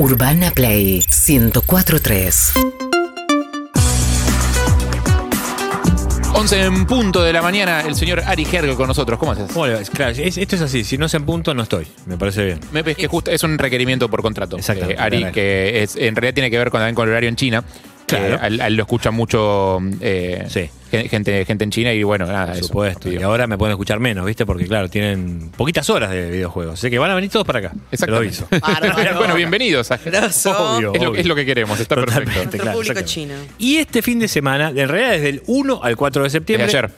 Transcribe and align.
Urbana 0.00 0.50
Play 0.50 1.02
1043. 1.28 2.52
11 6.32 6.62
en 6.64 6.86
punto 6.86 7.22
de 7.22 7.34
la 7.34 7.42
mañana, 7.42 7.82
el 7.82 7.94
señor 7.94 8.22
Ari 8.24 8.46
Gergo 8.46 8.76
con 8.76 8.88
nosotros. 8.88 9.18
¿Cómo 9.18 9.32
haces? 9.32 9.52
Bueno, 9.52 9.76
es- 9.76 9.90
claro, 9.90 10.12
es- 10.16 10.38
esto 10.38 10.56
es 10.56 10.62
así. 10.62 10.84
Si 10.84 10.96
no 10.96 11.04
es 11.04 11.12
en 11.12 11.26
punto, 11.26 11.52
no 11.52 11.62
estoy. 11.62 11.86
Me 12.06 12.16
parece 12.16 12.44
bien. 12.46 12.60
Me 12.72 12.82
parece 12.82 13.02
que 13.02 13.08
justo 13.08 13.30
es 13.30 13.42
un 13.42 13.58
requerimiento 13.58 14.08
por 14.08 14.22
contrato. 14.22 14.56
Exactamente, 14.56 14.98
Eh, 15.00 15.04
Ari, 15.04 15.18
claro. 15.18 15.34
que 15.34 15.82
es, 15.82 15.96
en 15.96 16.16
realidad 16.16 16.32
tiene 16.34 16.50
que 16.50 16.56
ver 16.56 16.70
con, 16.70 16.78
también 16.80 16.94
con 16.94 17.04
el 17.06 17.10
horario 17.10 17.28
en 17.28 17.36
China. 17.36 17.62
Claro. 18.06 18.38
Eh, 18.42 18.70
lo 18.70 18.82
escucha 18.82 19.10
mucho 19.10 19.80
eh, 20.00 20.46
Sí. 20.48 20.70
Gen- 20.90 21.08
gente, 21.08 21.44
gente 21.44 21.64
en 21.64 21.70
China 21.70 21.92
y 21.92 22.02
bueno, 22.02 22.26
nada, 22.26 22.46
Por 22.48 22.56
eso. 22.56 22.66
supuesto. 22.66 23.10
Y 23.12 23.22
ahora 23.22 23.46
me 23.46 23.56
pueden 23.56 23.72
escuchar 23.72 24.00
menos, 24.00 24.24
¿viste? 24.26 24.44
Porque, 24.46 24.66
claro, 24.66 24.88
tienen 24.88 25.50
poquitas 25.56 25.88
horas 25.90 26.10
de 26.10 26.30
videojuegos. 26.30 26.74
Así 26.74 26.90
que 26.90 26.98
van 26.98 27.10
a 27.10 27.14
venir 27.14 27.30
todos 27.30 27.46
para 27.46 27.58
acá. 27.60 27.72
Te 27.90 28.06
lo 28.06 28.16
aviso. 28.18 28.46
Bueno, 29.16 29.34
bienvenidos. 29.34 29.90
a-. 29.90 29.98
Obvio. 30.76 30.92
Es 30.94 31.02
lo, 31.02 31.14
es 31.14 31.26
lo 31.26 31.34
que 31.34 31.44
queremos, 31.46 31.78
está 31.80 31.94
Totalmente, 31.96 32.32
perfecto. 32.32 32.56
Nuestro 32.64 32.72
público 32.72 33.00
chino. 33.06 33.34
Y 33.58 33.76
este 33.76 34.02
fin 34.02 34.18
de 34.18 34.28
semana, 34.28 34.70
en 34.74 34.88
realidad 34.88 35.10
desde 35.12 35.28
el 35.28 35.42
1 35.46 35.80
al 35.82 35.96
4 35.96 36.22
de 36.22 36.26
Desde 36.26 36.38
septiembre. 36.38 36.66
ayer. 36.68 36.90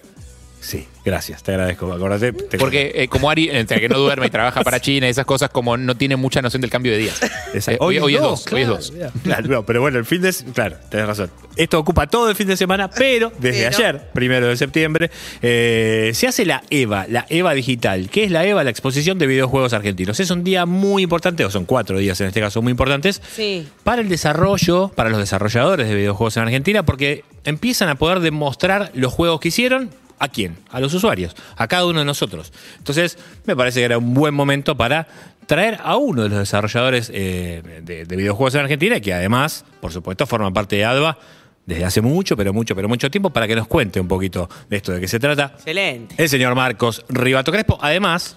Sí, 0.64 0.86
gracias, 1.04 1.42
te 1.42 1.50
agradezco. 1.50 1.92
Acordate. 1.92 2.32
te- 2.32 2.56
Porque 2.56 2.92
eh, 2.94 3.08
como 3.08 3.28
Ari, 3.28 3.48
entre 3.50 3.80
que 3.80 3.88
no 3.88 3.98
duerme 3.98 4.26
y 4.28 4.30
trabaja 4.30 4.62
para 4.62 4.78
China 4.80 5.08
y 5.08 5.10
esas 5.10 5.26
cosas, 5.26 5.50
como 5.50 5.76
no 5.76 5.96
tiene 5.96 6.14
mucha 6.14 6.40
noción 6.40 6.60
del 6.60 6.70
cambio 6.70 6.92
de 6.92 6.98
días. 6.98 7.20
Eh, 7.52 7.76
hoy, 7.80 7.98
hoy 7.98 8.14
es 8.14 8.20
dos, 8.20 8.46
hoy 8.52 8.62
es 8.62 8.68
claro, 8.68 8.74
dos. 8.76 8.92
Claro, 9.24 9.48
no, 9.48 9.66
pero 9.66 9.80
bueno, 9.80 9.98
el 9.98 10.04
fin 10.04 10.22
de 10.22 10.32
claro, 10.54 10.76
tenés 10.88 11.06
razón. 11.08 11.30
Esto 11.56 11.80
ocupa 11.80 12.06
todo 12.06 12.30
el 12.30 12.36
fin 12.36 12.46
de 12.46 12.56
semana, 12.56 12.88
pero 12.88 13.32
desde 13.40 13.64
Pero- 13.70 13.76
ayer, 13.76 14.08
primero 14.14 14.46
de 14.46 14.56
septiembre, 14.56 15.10
eh, 15.42 16.12
se 16.14 16.28
hace 16.28 16.46
la 16.46 16.62
EVA, 16.70 17.06
la 17.08 17.26
EVA 17.28 17.54
digital. 17.54 18.08
¿Qué 18.08 18.22
es 18.24 18.30
la 18.30 18.44
EVA? 18.46 18.62
La 18.62 18.70
exposición 18.70 19.18
de 19.18 19.26
videojuegos 19.26 19.72
argentinos. 19.72 20.20
Es 20.20 20.30
un 20.30 20.44
día 20.44 20.64
muy 20.64 21.02
importante, 21.02 21.44
o 21.44 21.50
son 21.50 21.64
cuatro 21.64 21.98
días 21.98 22.20
en 22.20 22.28
este 22.28 22.40
caso 22.40 22.62
muy 22.62 22.70
importantes, 22.70 23.20
Sí. 23.34 23.66
para 23.82 24.00
el 24.00 24.08
desarrollo, 24.08 24.92
para 24.94 25.10
los 25.10 25.18
desarrolladores 25.18 25.88
de 25.88 25.94
videojuegos 25.96 26.36
en 26.36 26.44
Argentina, 26.44 26.84
porque 26.84 27.24
empiezan 27.44 27.88
a 27.88 27.96
poder 27.96 28.20
demostrar 28.20 28.92
los 28.94 29.12
juegos 29.12 29.40
que 29.40 29.48
hicieron. 29.48 29.90
¿A 30.22 30.28
quién? 30.28 30.56
A 30.70 30.78
los 30.78 30.94
usuarios, 30.94 31.34
a 31.56 31.66
cada 31.66 31.84
uno 31.84 31.98
de 31.98 32.04
nosotros. 32.04 32.52
Entonces, 32.78 33.18
me 33.44 33.56
parece 33.56 33.80
que 33.80 33.86
era 33.86 33.98
un 33.98 34.14
buen 34.14 34.32
momento 34.32 34.76
para 34.76 35.08
traer 35.46 35.80
a 35.82 35.96
uno 35.96 36.22
de 36.22 36.28
los 36.28 36.38
desarrolladores 36.38 37.10
eh, 37.12 37.80
de, 37.82 38.04
de 38.04 38.16
videojuegos 38.16 38.54
en 38.54 38.60
Argentina, 38.60 39.00
que 39.00 39.12
además, 39.12 39.64
por 39.80 39.90
supuesto, 39.92 40.24
forma 40.24 40.52
parte 40.52 40.76
de 40.76 40.84
ADVA 40.84 41.18
desde 41.66 41.84
hace 41.84 42.00
mucho, 42.00 42.36
pero 42.36 42.52
mucho, 42.52 42.76
pero 42.76 42.88
mucho 42.88 43.10
tiempo, 43.10 43.30
para 43.30 43.48
que 43.48 43.56
nos 43.56 43.66
cuente 43.66 43.98
un 43.98 44.06
poquito 44.06 44.48
de 44.70 44.76
esto 44.76 44.92
de 44.92 45.00
qué 45.00 45.08
se 45.08 45.18
trata. 45.18 45.54
Excelente. 45.56 46.14
El 46.16 46.28
señor 46.28 46.54
Marcos 46.54 47.04
Ribato 47.08 47.50
Crespo, 47.50 47.76
además, 47.80 48.36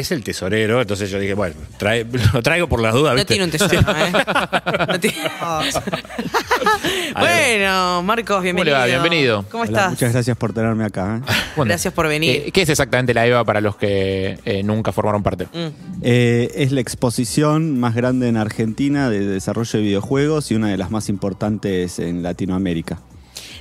es 0.00 0.12
el 0.12 0.22
tesorero, 0.24 0.80
entonces 0.80 1.10
yo 1.10 1.18
dije, 1.18 1.34
bueno, 1.34 1.54
trae- 1.78 2.06
lo 2.34 2.42
traigo 2.42 2.68
por 2.68 2.80
las 2.80 2.94
dudas. 2.94 3.12
No 3.12 3.16
¿viste? 3.16 3.34
tiene 3.34 3.44
un 3.44 3.50
tesoro, 3.50 3.74
¿eh? 3.96 4.12
No 4.88 5.00
tiene- 5.00 5.16
bueno, 7.14 8.02
Marcos, 8.02 8.36
le 8.38 8.42
bienvenido. 8.52 8.76
va? 8.76 8.86
Bienvenido. 8.86 9.44
¿Cómo 9.50 9.62
Hola, 9.64 9.70
estás? 9.70 9.90
muchas 9.90 10.12
gracias 10.12 10.36
por 10.36 10.52
tenerme 10.52 10.84
acá. 10.84 11.20
¿eh? 11.24 11.32
Bueno, 11.56 11.68
Gracias 11.70 11.92
por 11.94 12.08
venir. 12.08 12.42
eh, 12.46 12.50
¿Qué 12.52 12.62
es 12.62 12.68
exactamente 12.68 13.14
la 13.14 13.26
EVA 13.26 13.44
para 13.44 13.60
los 13.60 13.76
que 13.76 14.38
eh, 14.44 14.62
nunca 14.62 14.92
formaron 14.92 15.22
parte? 15.22 15.44
Mm. 15.46 15.68
Eh, 16.02 16.50
es 16.54 16.72
la 16.72 16.80
exposición 16.80 17.78
más 17.78 17.94
grande 17.94 18.28
en 18.28 18.36
Argentina 18.36 19.10
de 19.10 19.20
desarrollo 19.26 19.78
de 19.78 19.84
videojuegos 19.84 20.50
y 20.50 20.54
una 20.54 20.68
de 20.68 20.76
las 20.76 20.90
más 20.90 21.08
importantes 21.08 21.98
en 21.98 22.22
Latinoamérica. 22.22 23.00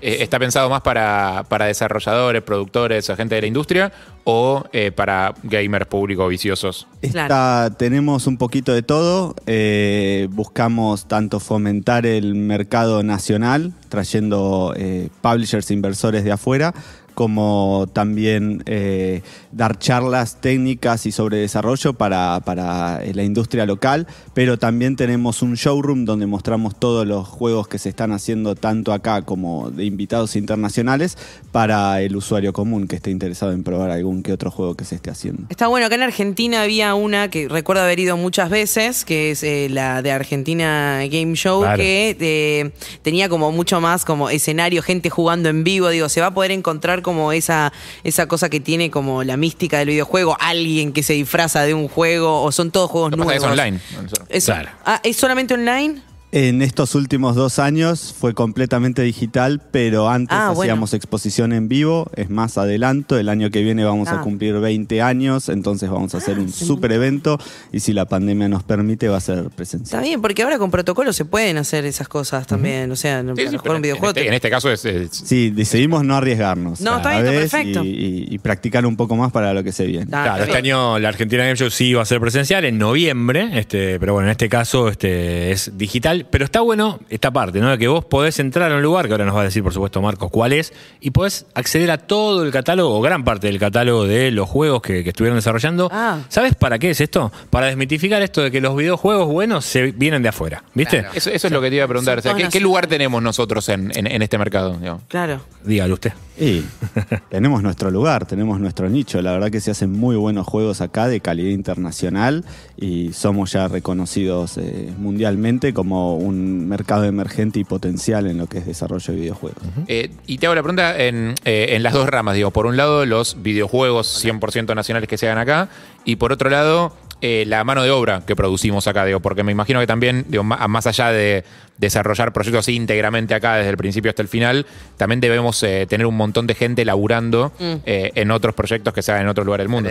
Eh, 0.01 0.17
¿Está 0.21 0.39
pensado 0.39 0.69
más 0.69 0.81
para, 0.81 1.43
para 1.49 1.65
desarrolladores, 1.65 2.41
productores 2.43 3.09
o 3.09 3.15
gente 3.15 3.35
de 3.35 3.41
la 3.41 3.47
industria 3.47 3.91
o 4.23 4.63
eh, 4.73 4.91
para 4.91 5.33
gamers 5.43 5.87
públicos 5.87 6.29
viciosos? 6.29 6.87
Esta- 7.01 7.69
tenemos 7.77 8.27
un 8.27 8.37
poquito 8.37 8.73
de 8.73 8.83
todo. 8.83 9.35
eh, 9.45 10.27
buscamos 10.31 11.07
tanto 11.07 11.39
fomentar 11.39 12.05
el 12.05 12.35
mercado 12.35 13.03
nacional, 13.03 13.73
trayendo 13.89 14.73
eh, 14.77 15.09
publishers 15.21 15.69
e 15.71 15.73
inversores 15.73 16.23
de 16.23 16.31
afuera, 16.31 16.73
como 17.17 17.89
también 17.93 18.61
eh, 18.67 19.23
dar 19.51 19.79
charlas 19.79 20.39
técnicas 20.39 21.07
y 21.07 21.11
sobre 21.11 21.37
desarrollo 21.37 21.93
para, 21.93 22.39
para 22.41 23.03
eh, 23.03 23.11
la 23.15 23.23
industria 23.23 23.65
local, 23.65 24.05
pero 24.35 24.59
también 24.59 24.95
tenemos 24.95 25.41
un 25.41 25.55
showroom 25.55 26.05
donde 26.05 26.27
mostramos 26.27 26.75
todos 26.77 27.07
los 27.07 27.27
juegos 27.27 27.67
que 27.67 27.79
se 27.79 27.89
están 27.89 28.11
haciendo 28.11 28.53
tanto 28.53 28.93
acá 28.93 29.23
como 29.23 29.71
de 29.71 29.85
invitados 29.85 30.35
internacionales 30.35 31.17
para 31.51 32.03
el 32.03 32.15
usuario 32.15 32.53
común 32.53 32.87
que 32.87 32.97
esté 32.97 33.09
interesado 33.09 33.51
en 33.51 33.63
probar 33.63 33.89
algún 33.89 34.21
que 34.21 34.31
otro 34.31 34.51
juego 34.51 34.75
que 34.75 34.85
se 34.85 34.93
esté 34.93 35.09
haciendo. 35.09 35.47
Está 35.49 35.65
bueno, 35.65 35.87
acá 35.87 35.95
en 35.95 36.03
Argentina 36.03 36.61
había 36.61 36.93
una 36.93 37.31
que 37.31 37.47
recuerdo 37.49 37.81
haber 37.81 37.99
ido 37.99 38.15
muchas 38.15 38.51
veces, 38.51 39.05
que 39.05 39.31
es 39.31 39.41
eh, 39.41 39.69
la 39.71 40.03
de 40.03 40.11
Argentina 40.11 40.99
Game 41.09 41.33
Show, 41.33 41.61
Claro. 41.61 41.77
que 41.79 42.15
eh, 42.19 42.71
tenía 43.01 43.27
como 43.27 43.51
mucho 43.51 43.81
más 43.81 44.05
como 44.05 44.29
escenario, 44.29 44.83
gente 44.83 45.09
jugando 45.09 45.49
en 45.49 45.63
vivo. 45.63 45.89
Digo, 45.89 46.09
se 46.09 46.21
va 46.21 46.27
a 46.27 46.33
poder 46.35 46.51
encontrar 46.51 47.06
como 47.07 47.31
esa, 47.31 47.71
esa 48.03 48.27
cosa 48.27 48.49
que 48.49 48.59
tiene 48.59 48.91
como 48.91 49.23
la 49.23 49.37
mística 49.37 49.79
del 49.79 49.87
videojuego, 49.87 50.35
alguien 50.41 50.91
que 50.91 51.03
se 51.03 51.13
disfraza 51.13 51.61
de 51.63 51.73
un 51.73 51.87
juego, 51.87 52.43
o 52.43 52.51
son 52.51 52.69
todos 52.69 52.91
juegos 52.91 53.11
nuevos. 53.15 53.33
es 53.35 53.43
online. 53.43 53.79
Eso- 54.27 54.51
Claro. 54.51 54.69
Ah, 54.85 54.99
¿Es 55.05 55.15
solamente 55.15 55.53
online? 55.53 56.01
En 56.33 56.61
estos 56.61 56.93
últimos 56.93 57.37
dos 57.37 57.57
años 57.57 58.13
fue 58.19 58.33
completamente 58.33 59.01
digital, 59.01 59.61
pero 59.71 60.09
antes 60.09 60.37
Ah, 60.37 60.47
bueno. 60.53 60.73
hacíamos 60.73 60.93
exposición 60.93 61.53
en 61.53 61.69
vivo, 61.69 62.11
es 62.17 62.29
más 62.29 62.57
adelanto, 62.57 63.17
el 63.17 63.29
año 63.29 63.49
que 63.49 63.63
viene 63.63 63.85
vamos 63.85 64.09
Ah. 64.09 64.19
a 64.19 64.21
cumplir 64.23 64.53
20 64.59 65.01
años, 65.01 65.47
entonces 65.47 65.89
vamos 65.89 66.13
a 66.15 66.17
hacer 66.17 66.37
un 66.37 66.51
super 66.51 66.91
evento 66.91 67.39
y 67.71 67.79
si 67.79 67.93
la 67.93 68.03
pandemia 68.05 68.49
nos 68.49 68.63
permite 68.63 69.07
va 69.07 69.17
a 69.17 69.21
ser 69.21 69.37
Está 69.37 69.49
presencial. 69.55 70.01
bien, 70.03 70.21
porque 70.21 70.43
ahora 70.43 70.57
con 70.59 70.69
protocolo 70.69 71.13
se 71.13 71.23
pueden 71.23 71.55
hacer 71.57 71.85
esas 71.85 72.09
cosas 72.09 72.45
también. 72.45 72.91
O 72.91 72.97
sea, 72.97 73.21
Sí, 73.21 73.27
para 73.27 73.35
sí, 73.37 73.45
jugar 73.47 73.61
pero 73.63 73.75
un 73.77 73.81
videojuego. 73.83 74.09
en, 74.11 74.17
este, 74.17 74.27
en 74.27 74.33
este 74.33 74.49
caso 74.49 74.69
es, 74.69 74.83
es- 74.83 75.11
Sí, 75.11 75.49
decidimos 75.51 76.03
no 76.03 76.13
arriesgarnos 76.17 76.81
No, 76.81 76.95
a 76.95 76.97
está 76.97 77.21
bien, 77.21 77.25
está 77.35 77.57
perfecto. 77.57 77.83
y, 77.85 77.87
y- 77.87 78.27
y 78.31 78.37
practicar 78.39 78.85
un 78.85 78.97
poco 78.97 79.15
más 79.15 79.31
para 79.31 79.53
lo 79.53 79.63
que 79.63 79.71
se 79.71 79.85
viene. 79.85 80.07
Ah, 80.11 80.23
Claro, 80.23 80.43
está 80.43 80.45
este 80.45 80.57
año 80.57 80.99
la 80.99 81.07
Argentina 81.07 81.43
Game 81.45 81.55
Show 81.55 81.69
sí 81.69 81.93
va 81.93 82.01
a 82.01 82.05
ser 82.05 82.19
presencial 82.19 82.65
en 82.65 82.77
noviembre, 82.77 83.57
este, 83.57 83.97
pero 83.97 84.11
bueno, 84.11 84.27
en 84.27 84.31
este 84.31 84.49
caso 84.49 84.89
este, 84.89 85.51
es 85.53 85.71
digital. 85.77 86.16
Pero 86.25 86.45
está 86.45 86.61
bueno 86.61 86.99
esta 87.09 87.31
parte, 87.31 87.59
¿no? 87.59 87.69
De 87.69 87.77
que 87.77 87.87
vos 87.87 88.03
podés 88.05 88.39
entrar 88.39 88.71
a 88.71 88.75
un 88.75 88.81
lugar, 88.81 89.07
que 89.07 89.13
ahora 89.13 89.25
nos 89.25 89.35
va 89.35 89.41
a 89.41 89.43
decir, 89.45 89.61
por 89.63 89.73
supuesto, 89.73 90.01
Marcos, 90.01 90.29
cuál 90.31 90.53
es, 90.53 90.73
y 91.01 91.11
podés 91.11 91.45
acceder 91.53 91.91
a 91.91 91.97
todo 91.97 92.43
el 92.43 92.51
catálogo, 92.51 92.97
o 92.97 93.01
gran 93.01 93.23
parte 93.23 93.47
del 93.47 93.59
catálogo 93.59 94.05
de 94.05 94.31
los 94.31 94.49
juegos 94.49 94.81
que, 94.81 95.03
que 95.03 95.09
estuvieron 95.09 95.37
desarrollando. 95.37 95.89
Ah. 95.91 96.19
¿Sabes 96.29 96.55
para 96.55 96.79
qué 96.79 96.89
es 96.91 97.01
esto? 97.01 97.31
Para 97.49 97.67
desmitificar 97.67 98.21
esto 98.21 98.41
de 98.41 98.51
que 98.51 98.61
los 98.61 98.75
videojuegos 98.75 99.27
buenos 99.27 99.65
se 99.65 99.91
vienen 99.91 100.23
de 100.23 100.29
afuera, 100.29 100.63
¿viste? 100.73 100.99
Claro. 100.99 101.13
eso, 101.15 101.29
eso 101.29 101.47
es 101.47 101.53
lo 101.53 101.61
que 101.61 101.69
te 101.69 101.75
iba 101.75 101.85
a 101.85 101.87
preguntar. 101.87 102.19
O 102.19 102.21
sea, 102.21 102.33
¿qué, 102.35 102.59
lugar 102.59 102.87
tenemos 102.87 103.21
nosotros 103.21 103.67
en, 103.69 103.91
en- 103.95 104.07
en 104.07 104.21
este 104.21 104.37
mercado? 104.37 104.77
digamos? 104.79 105.03
Claro. 105.07 105.41
Dígalo 105.63 105.93
usted. 105.95 106.13
Y 106.39 106.63
tenemos 107.29 107.63
nuestro 107.63 107.89
lugar, 107.89 108.25
tenemos 108.25 108.59
nuestro 108.59 108.89
nicho. 108.89 109.21
La 109.21 109.31
verdad 109.31 109.49
que 109.49 109.59
se 109.59 109.71
hacen 109.71 109.91
muy 109.91 110.15
buenos 110.15 110.45
juegos 110.45 110.81
acá 110.81 111.07
de 111.07 111.19
calidad 111.19 111.49
internacional 111.49 112.45
y 112.77 113.13
somos 113.13 113.51
ya 113.51 113.67
reconocidos 113.67 114.57
eh, 114.57 114.93
mundialmente 114.97 115.73
como 115.73 116.15
un 116.15 116.67
mercado 116.67 117.05
emergente 117.05 117.59
y 117.59 117.63
potencial 117.63 118.27
en 118.27 118.37
lo 118.37 118.47
que 118.47 118.59
es 118.59 118.65
desarrollo 118.65 119.13
de 119.13 119.19
videojuegos. 119.19 119.63
Eh, 119.87 120.11
y 120.27 120.37
te 120.37 120.45
hago 120.45 120.55
la 120.55 120.61
pregunta 120.61 120.97
en, 120.97 121.33
eh, 121.43 121.67
en 121.69 121.83
las 121.83 121.93
dos 121.93 122.07
ramas, 122.07 122.35
digo. 122.35 122.51
Por 122.51 122.67
un 122.67 122.77
lado, 122.77 123.05
los 123.05 123.41
videojuegos 123.41 124.23
100% 124.23 124.75
nacionales 124.75 125.09
que 125.09 125.17
se 125.17 125.27
hagan 125.27 125.39
acá, 125.39 125.69
y 126.05 126.17
por 126.17 126.31
otro 126.31 126.49
lado, 126.49 126.93
eh, 127.21 127.45
la 127.47 127.63
mano 127.63 127.83
de 127.83 127.91
obra 127.91 128.21
que 128.25 128.35
producimos 128.35 128.87
acá, 128.87 129.05
digo, 129.05 129.19
porque 129.19 129.43
me 129.43 129.51
imagino 129.51 129.79
que 129.79 129.87
también, 129.87 130.25
digo, 130.27 130.43
más 130.43 130.87
allá 130.87 131.11
de 131.11 131.43
desarrollar 131.77 132.33
proyectos 132.33 132.67
íntegramente 132.69 133.33
acá 133.35 133.55
desde 133.55 133.69
el 133.69 133.77
principio 133.77 134.09
hasta 134.09 134.21
el 134.21 134.27
final, 134.27 134.65
también 134.97 135.19
debemos 135.19 135.61
eh, 135.63 135.85
tener 135.87 136.07
un 136.07 136.15
montón 136.15 136.47
de 136.47 136.55
gente 136.55 136.85
laburando 136.85 137.51
eh, 137.59 138.11
en 138.15 138.31
otros 138.31 138.55
proyectos 138.55 138.93
que 138.93 139.01
se 139.01 139.11
hagan 139.11 139.23
en 139.23 139.29
otro 139.29 139.43
lugar 139.43 139.59
del 139.61 139.69
mundo. 139.69 139.89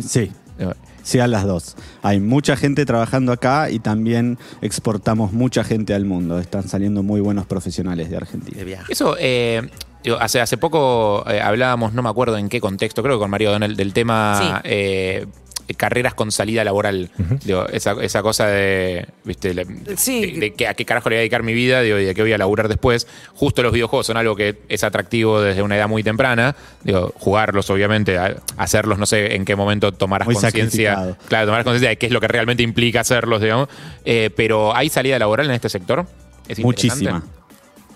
Sí, 0.00 0.30
sí 1.02 1.18
a 1.20 1.26
las 1.26 1.44
dos. 1.44 1.76
Hay 2.02 2.20
mucha 2.20 2.56
gente 2.56 2.84
trabajando 2.84 3.32
acá 3.32 3.70
y 3.70 3.78
también 3.78 4.38
exportamos 4.60 5.32
mucha 5.32 5.64
gente 5.64 5.94
al 5.94 6.04
mundo. 6.04 6.38
Están 6.38 6.68
saliendo 6.68 7.02
muy 7.02 7.20
buenos 7.20 7.46
profesionales 7.46 8.10
de 8.10 8.16
Argentina. 8.16 8.84
Eso, 8.88 9.16
eh, 9.18 9.62
hace, 10.18 10.40
hace 10.40 10.56
poco 10.56 11.24
eh, 11.28 11.40
hablábamos, 11.40 11.92
no 11.92 12.02
me 12.02 12.08
acuerdo 12.08 12.36
en 12.38 12.48
qué 12.48 12.60
contexto, 12.60 13.02
creo 13.02 13.16
que 13.16 13.20
con 13.20 13.30
Mario 13.30 13.50
Donel, 13.52 13.76
del 13.76 13.92
tema 13.92 14.38
Sí. 14.40 14.60
eh, 14.64 15.26
carreras 15.74 16.14
con 16.14 16.30
salida 16.32 16.62
laboral. 16.64 17.10
Digo, 17.44 17.66
esa, 17.68 17.92
esa 18.02 18.22
cosa 18.22 18.46
de, 18.46 19.06
¿viste? 19.24 19.54
Sí. 19.96 20.32
de, 20.32 20.40
de 20.40 20.54
que 20.54 20.68
a 20.68 20.74
qué 20.74 20.84
carajo 20.84 21.08
le 21.10 21.16
voy 21.16 21.18
a 21.18 21.20
dedicar 21.20 21.42
mi 21.42 21.54
vida 21.54 21.80
digo, 21.82 21.98
y 21.98 22.04
de 22.04 22.14
qué 22.14 22.22
voy 22.22 22.32
a 22.32 22.38
laburar 22.38 22.68
después. 22.68 23.06
Justo 23.34 23.62
los 23.62 23.72
videojuegos 23.72 24.06
son 24.06 24.16
algo 24.16 24.36
que 24.36 24.58
es 24.68 24.84
atractivo 24.84 25.40
desde 25.40 25.62
una 25.62 25.76
edad 25.76 25.88
muy 25.88 26.02
temprana. 26.02 26.54
Digo, 26.84 27.12
jugarlos, 27.18 27.68
obviamente, 27.70 28.18
a- 28.18 28.36
hacerlos, 28.56 28.98
no 28.98 29.06
sé 29.06 29.34
en 29.34 29.44
qué 29.44 29.56
momento 29.56 29.92
tomarás 29.92 30.26
conciencia. 30.28 31.16
Claro, 31.28 31.46
tomarás 31.46 31.64
conciencia 31.64 31.88
de 31.90 31.96
qué 31.96 32.06
es 32.06 32.12
lo 32.12 32.20
que 32.20 32.28
realmente 32.28 32.62
implica 32.62 33.00
hacerlos, 33.00 33.40
digamos. 33.40 33.68
Eh, 34.04 34.30
pero 34.36 34.74
¿hay 34.76 34.88
salida 34.88 35.18
laboral 35.18 35.46
en 35.46 35.52
este 35.52 35.68
sector? 35.68 36.06
¿Es? 36.48 36.58
Muchísima. 36.60 37.24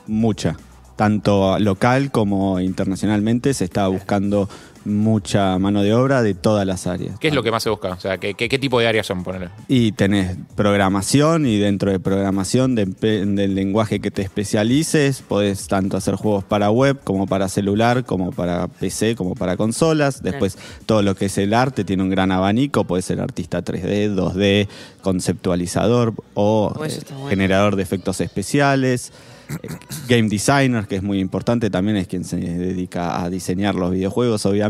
Mucha. 0.06 0.56
Tanto 0.96 1.58
local 1.58 2.10
como 2.10 2.60
internacionalmente 2.60 3.54
se 3.54 3.64
está 3.64 3.86
buscando 3.88 4.50
mucha 4.84 5.58
mano 5.58 5.82
de 5.82 5.92
obra 5.94 6.22
de 6.22 6.34
todas 6.34 6.66
las 6.66 6.86
áreas. 6.86 7.18
¿Qué 7.18 7.28
es 7.28 7.34
lo 7.34 7.42
que 7.42 7.50
más 7.50 7.62
se 7.62 7.70
busca? 7.70 7.88
O 7.90 8.00
sea, 8.00 8.18
¿qué, 8.18 8.34
qué, 8.34 8.48
qué 8.48 8.58
tipo 8.58 8.80
de 8.80 8.86
áreas 8.88 9.06
son? 9.06 9.22
Poner? 9.22 9.50
Y 9.68 9.92
tenés 9.92 10.36
programación 10.56 11.46
y 11.46 11.58
dentro 11.58 11.90
de 11.90 12.00
programación 12.00 12.74
de- 12.74 12.86
del 12.86 13.54
lenguaje 13.54 14.00
que 14.00 14.10
te 14.10 14.22
especialices, 14.22 15.22
podés 15.22 15.66
tanto 15.68 15.96
hacer 15.96 16.14
juegos 16.14 16.44
para 16.44 16.70
web 16.70 16.98
como 17.04 17.26
para 17.26 17.48
celular, 17.48 18.04
como 18.04 18.30
para 18.32 18.68
PC, 18.68 19.14
como 19.16 19.34
para 19.34 19.56
consolas. 19.56 20.22
Después 20.22 20.56
todo 20.86 21.02
lo 21.02 21.14
que 21.14 21.26
es 21.26 21.38
el 21.38 21.54
arte 21.54 21.84
tiene 21.84 22.02
un 22.02 22.10
gran 22.10 22.32
abanico, 22.32 22.84
puede 22.84 23.02
ser 23.02 23.20
artista 23.20 23.62
3D, 23.62 24.14
2D, 24.14 24.68
conceptualizador 25.02 26.14
o 26.34 26.50
Oh, 26.74 26.84
eh, 26.84 26.98
bueno. 27.06 27.28
generador 27.28 27.76
de 27.76 27.82
efectos 27.82 28.20
especiales. 28.20 29.12
Eh, 29.62 29.68
Game 30.08 30.28
designer, 30.28 30.86
que 30.86 30.96
es 30.96 31.02
muy 31.02 31.18
importante, 31.20 31.70
también 31.70 31.96
es 31.96 32.06
quien 32.06 32.24
se 32.24 32.36
dedica 32.36 33.22
a 33.22 33.28
diseñar 33.30 33.74
los 33.74 33.90
videojuegos, 33.92 34.46
obviamente. 34.46 34.69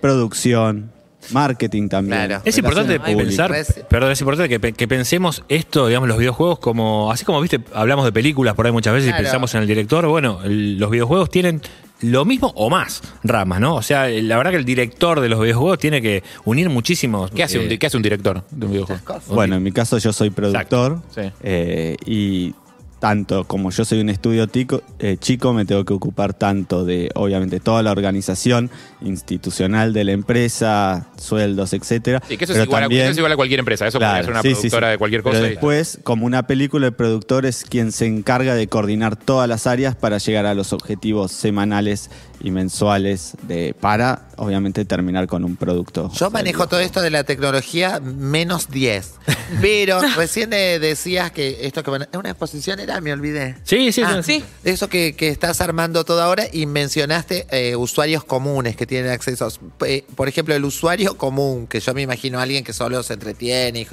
Producción, 0.00 0.90
marketing 1.32 1.88
también. 1.88 2.26
Claro. 2.26 2.42
Es 2.44 2.56
importante 2.56 2.98
pensar, 2.98 3.52
perdón, 3.88 4.12
es 4.12 4.20
importante 4.20 4.48
que, 4.48 4.58
pe- 4.58 4.72
que 4.72 4.88
pensemos 4.88 5.42
esto, 5.48 5.86
digamos, 5.86 6.08
los 6.08 6.16
videojuegos 6.18 6.58
como, 6.58 7.12
así 7.12 7.24
como 7.24 7.40
viste, 7.40 7.60
hablamos 7.74 8.04
de 8.06 8.12
películas 8.12 8.54
por 8.54 8.64
ahí 8.66 8.72
muchas 8.72 8.94
veces 8.94 9.08
Claro. 9.10 9.22
y 9.22 9.24
pensamos 9.24 9.54
en 9.54 9.60
el 9.62 9.66
director, 9.66 10.06
bueno, 10.06 10.40
el- 10.44 10.78
los 10.78 10.90
videojuegos 10.90 11.28
tienen 11.30 11.60
lo 12.00 12.24
mismo 12.24 12.50
o 12.56 12.70
más 12.70 13.02
ramas, 13.22 13.60
¿no? 13.60 13.74
O 13.74 13.82
sea, 13.82 14.08
la 14.08 14.38
verdad 14.38 14.52
que 14.52 14.56
el 14.56 14.64
director 14.64 15.20
de 15.20 15.28
los 15.28 15.38
videojuegos 15.38 15.78
tiene 15.78 16.00
que 16.00 16.22
unir 16.46 16.70
muchísimos. 16.70 17.30
¿Qué 17.30 17.42
hace, 17.42 17.58
un, 17.58 17.70
eh, 17.70 17.78
¿Qué 17.78 17.86
hace 17.86 17.98
un 17.98 18.02
director 18.02 18.42
de 18.50 18.64
un 18.66 18.72
videojuego? 18.72 19.02
Bueno, 19.28 19.56
en 19.56 19.62
mi 19.62 19.70
caso 19.70 19.98
yo 19.98 20.10
soy 20.14 20.30
productor 20.30 21.02
Sí. 21.14 21.30
eh, 21.42 21.96
y 22.06 22.54
tanto 23.00 23.44
como 23.44 23.70
yo 23.70 23.84
soy 23.84 24.00
un 24.00 24.10
estudio 24.10 24.46
tico- 24.46 24.82
eh, 24.98 25.16
chico, 25.18 25.52
me 25.52 25.64
tengo 25.64 25.84
que 25.84 25.92
ocupar 25.94 26.34
tanto 26.34 26.84
de, 26.84 27.10
obviamente, 27.14 27.58
toda 27.58 27.82
la 27.82 27.90
organización 27.92 28.70
institucional 29.00 29.92
de 29.92 30.04
la 30.04 30.12
empresa, 30.12 31.08
sueldos, 31.18 31.72
etcétera. 31.72 32.22
Y 32.28 32.36
que 32.36 32.44
eso 32.44 32.52
es, 32.54 32.64
igual 32.64 32.82
a, 32.82 32.84
también- 32.84 33.02
eso 33.02 33.10
es 33.12 33.16
igual 33.18 33.32
a 33.32 33.36
cualquier 33.36 33.60
empresa. 33.60 33.86
Eso 33.86 33.98
Claro, 33.98 34.12
podría 34.12 34.24
ser 34.24 34.32
una 34.32 34.42
sí, 34.42 34.48
sí, 34.48 34.54
productora 34.54 34.86
sí. 34.88 34.90
de 34.92 34.98
cualquier 34.98 35.22
Pero 35.22 35.34
cosa. 35.34 35.46
y- 35.46 35.50
después, 35.50 35.98
como 36.04 36.26
una 36.26 36.46
película, 36.46 36.86
el 36.86 36.92
productor 36.92 37.46
es 37.46 37.64
quien 37.64 37.92
se 37.92 38.06
encarga 38.06 38.54
de 38.54 38.66
coordinar 38.68 39.16
todas 39.16 39.48
las 39.48 39.66
áreas 39.66 39.96
para 39.96 40.18
llegar 40.18 40.46
a 40.46 40.54
los 40.54 40.72
objetivos 40.72 41.32
semanales 41.32 42.10
y 42.40 42.50
mensuales 42.50 43.32
de 43.42 43.74
para, 43.78 44.28
obviamente, 44.36 44.84
terminar 44.84 45.26
con 45.26 45.44
un 45.44 45.56
producto. 45.56 46.10
Yo 46.14 46.30
manejo 46.30 46.66
todo 46.68 46.80
esto 46.80 47.00
de 47.00 47.10
la 47.10 47.24
tecnología 47.24 48.00
menos 48.00 48.70
10. 48.70 49.14
Pero 49.60 50.00
recién 50.16 50.52
eh, 50.52 50.78
decías 50.78 51.30
que 51.32 51.66
esto 51.66 51.82
que 51.82 51.90
van 51.90 52.02
a- 52.02 52.08
es 52.10 52.16
una 52.18 52.30
exposición 52.30 52.80
era, 52.80 53.00
me 53.00 53.12
olvidé. 53.12 53.56
Sí, 53.64 53.92
sí, 53.92 54.02
Ah, 54.04 54.22
sí. 54.22 54.42
Eso 54.64 54.88
que, 54.88 55.14
que 55.14 55.28
estás 55.28 55.60
armando 55.60 56.04
todo 56.04 56.22
ahora 56.22 56.44
y 56.52 56.66
mencionaste 56.66 57.46
eh, 57.50 57.76
usuarios 57.76 58.24
comunes 58.24 58.76
que 58.76 58.86
tienen 58.86 59.10
accesos. 59.10 59.60
Eh, 59.86 60.04
por 60.14 60.28
ejemplo, 60.28 60.54
el 60.54 60.64
usuario 60.64 61.16
común, 61.16 61.66
que 61.66 61.80
yo 61.80 61.92
me 61.94 62.02
imagino 62.02 62.38
a 62.38 62.42
alguien 62.42 62.64
que 62.64 62.72
solo 62.72 63.02
se 63.02 63.14
entretiene, 63.14 63.80
y 63.80 63.86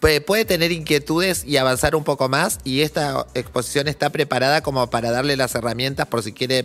puede, 0.00 0.20
puede 0.20 0.44
tener 0.44 0.72
inquietudes 0.72 1.44
y 1.44 1.56
avanzar 1.56 1.94
un 1.96 2.04
poco 2.04 2.28
más 2.28 2.58
y 2.64 2.80
esta 2.82 3.26
exposición 3.34 3.88
está 3.88 4.10
preparada 4.10 4.62
como 4.62 4.88
para 4.90 5.10
darle 5.10 5.36
las 5.36 5.54
herramientas 5.54 6.06
por 6.06 6.22
si 6.22 6.32
quiere 6.32 6.64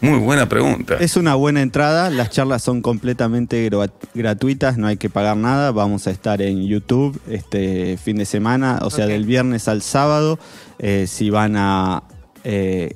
Muy 0.00 0.18
buena 0.18 0.48
pregunta. 0.48 0.96
Es 1.00 1.16
una 1.16 1.34
buena 1.34 1.62
entrada, 1.62 2.10
las 2.10 2.30
charlas 2.30 2.62
son 2.62 2.82
completamente 2.82 3.70
gra- 3.70 3.90
gratuitas, 4.14 4.76
no 4.78 4.86
hay 4.86 4.96
que 4.96 5.08
pagar 5.10 5.36
nada. 5.36 5.70
Vamos 5.72 6.06
a 6.06 6.10
estar 6.10 6.42
en 6.42 6.66
YouTube 6.66 7.20
este 7.28 7.96
fin 7.96 8.16
de 8.16 8.26
semana, 8.26 8.80
o 8.82 8.90
sea, 8.90 9.06
del 9.06 9.24
viernes 9.24 9.68
al 9.68 9.82
sábado. 9.82 10.38
Eh, 10.78 11.06
si 11.08 11.30
van 11.30 11.54
a 11.56 12.02
eh, 12.44 12.94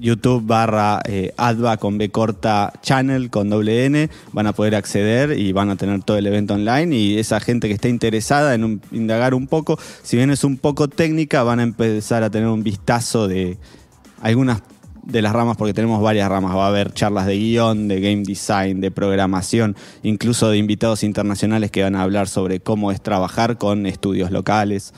YouTube 0.00 0.46
barra 0.46 1.00
eh, 1.06 1.32
Adva 1.36 1.76
con 1.76 1.98
B 1.98 2.08
corta 2.10 2.72
Channel 2.82 3.30
con 3.30 3.50
doble 3.50 3.84
N, 3.86 4.08
van 4.32 4.46
a 4.46 4.52
poder 4.52 4.76
acceder 4.76 5.36
y 5.36 5.50
van 5.52 5.70
a 5.70 5.76
tener 5.76 6.02
todo 6.04 6.16
el 6.18 6.26
evento 6.28 6.54
online. 6.54 6.94
Y 6.96 7.18
esa 7.18 7.40
gente 7.40 7.66
que 7.66 7.74
esté 7.74 7.88
interesada 7.88 8.54
en 8.54 8.62
un- 8.64 8.80
indagar 8.92 9.34
un 9.34 9.48
poco, 9.48 9.76
si 10.04 10.16
bien 10.16 10.30
es 10.30 10.44
un 10.44 10.56
poco 10.56 10.86
técnica, 10.88 11.42
van 11.42 11.58
a 11.58 11.64
empezar 11.64 12.22
a 12.22 12.30
tener 12.30 12.48
un 12.48 12.62
vistazo 12.62 13.26
de 13.26 13.58
algunas 14.22 14.62
de 15.08 15.22
las 15.22 15.32
ramas, 15.32 15.56
porque 15.56 15.72
tenemos 15.74 16.00
varias 16.02 16.28
ramas. 16.28 16.54
Va 16.54 16.66
a 16.66 16.68
haber 16.68 16.92
charlas 16.92 17.26
de 17.26 17.36
guion, 17.36 17.88
de 17.88 18.00
game 18.00 18.22
design, 18.24 18.80
de 18.80 18.90
programación, 18.90 19.74
incluso 20.02 20.50
de 20.50 20.58
invitados 20.58 21.02
internacionales 21.02 21.70
que 21.70 21.82
van 21.82 21.96
a 21.96 22.02
hablar 22.02 22.28
sobre 22.28 22.60
cómo 22.60 22.92
es 22.92 23.00
trabajar 23.00 23.56
con 23.58 23.86
estudios 23.86 24.30
locales. 24.30 24.92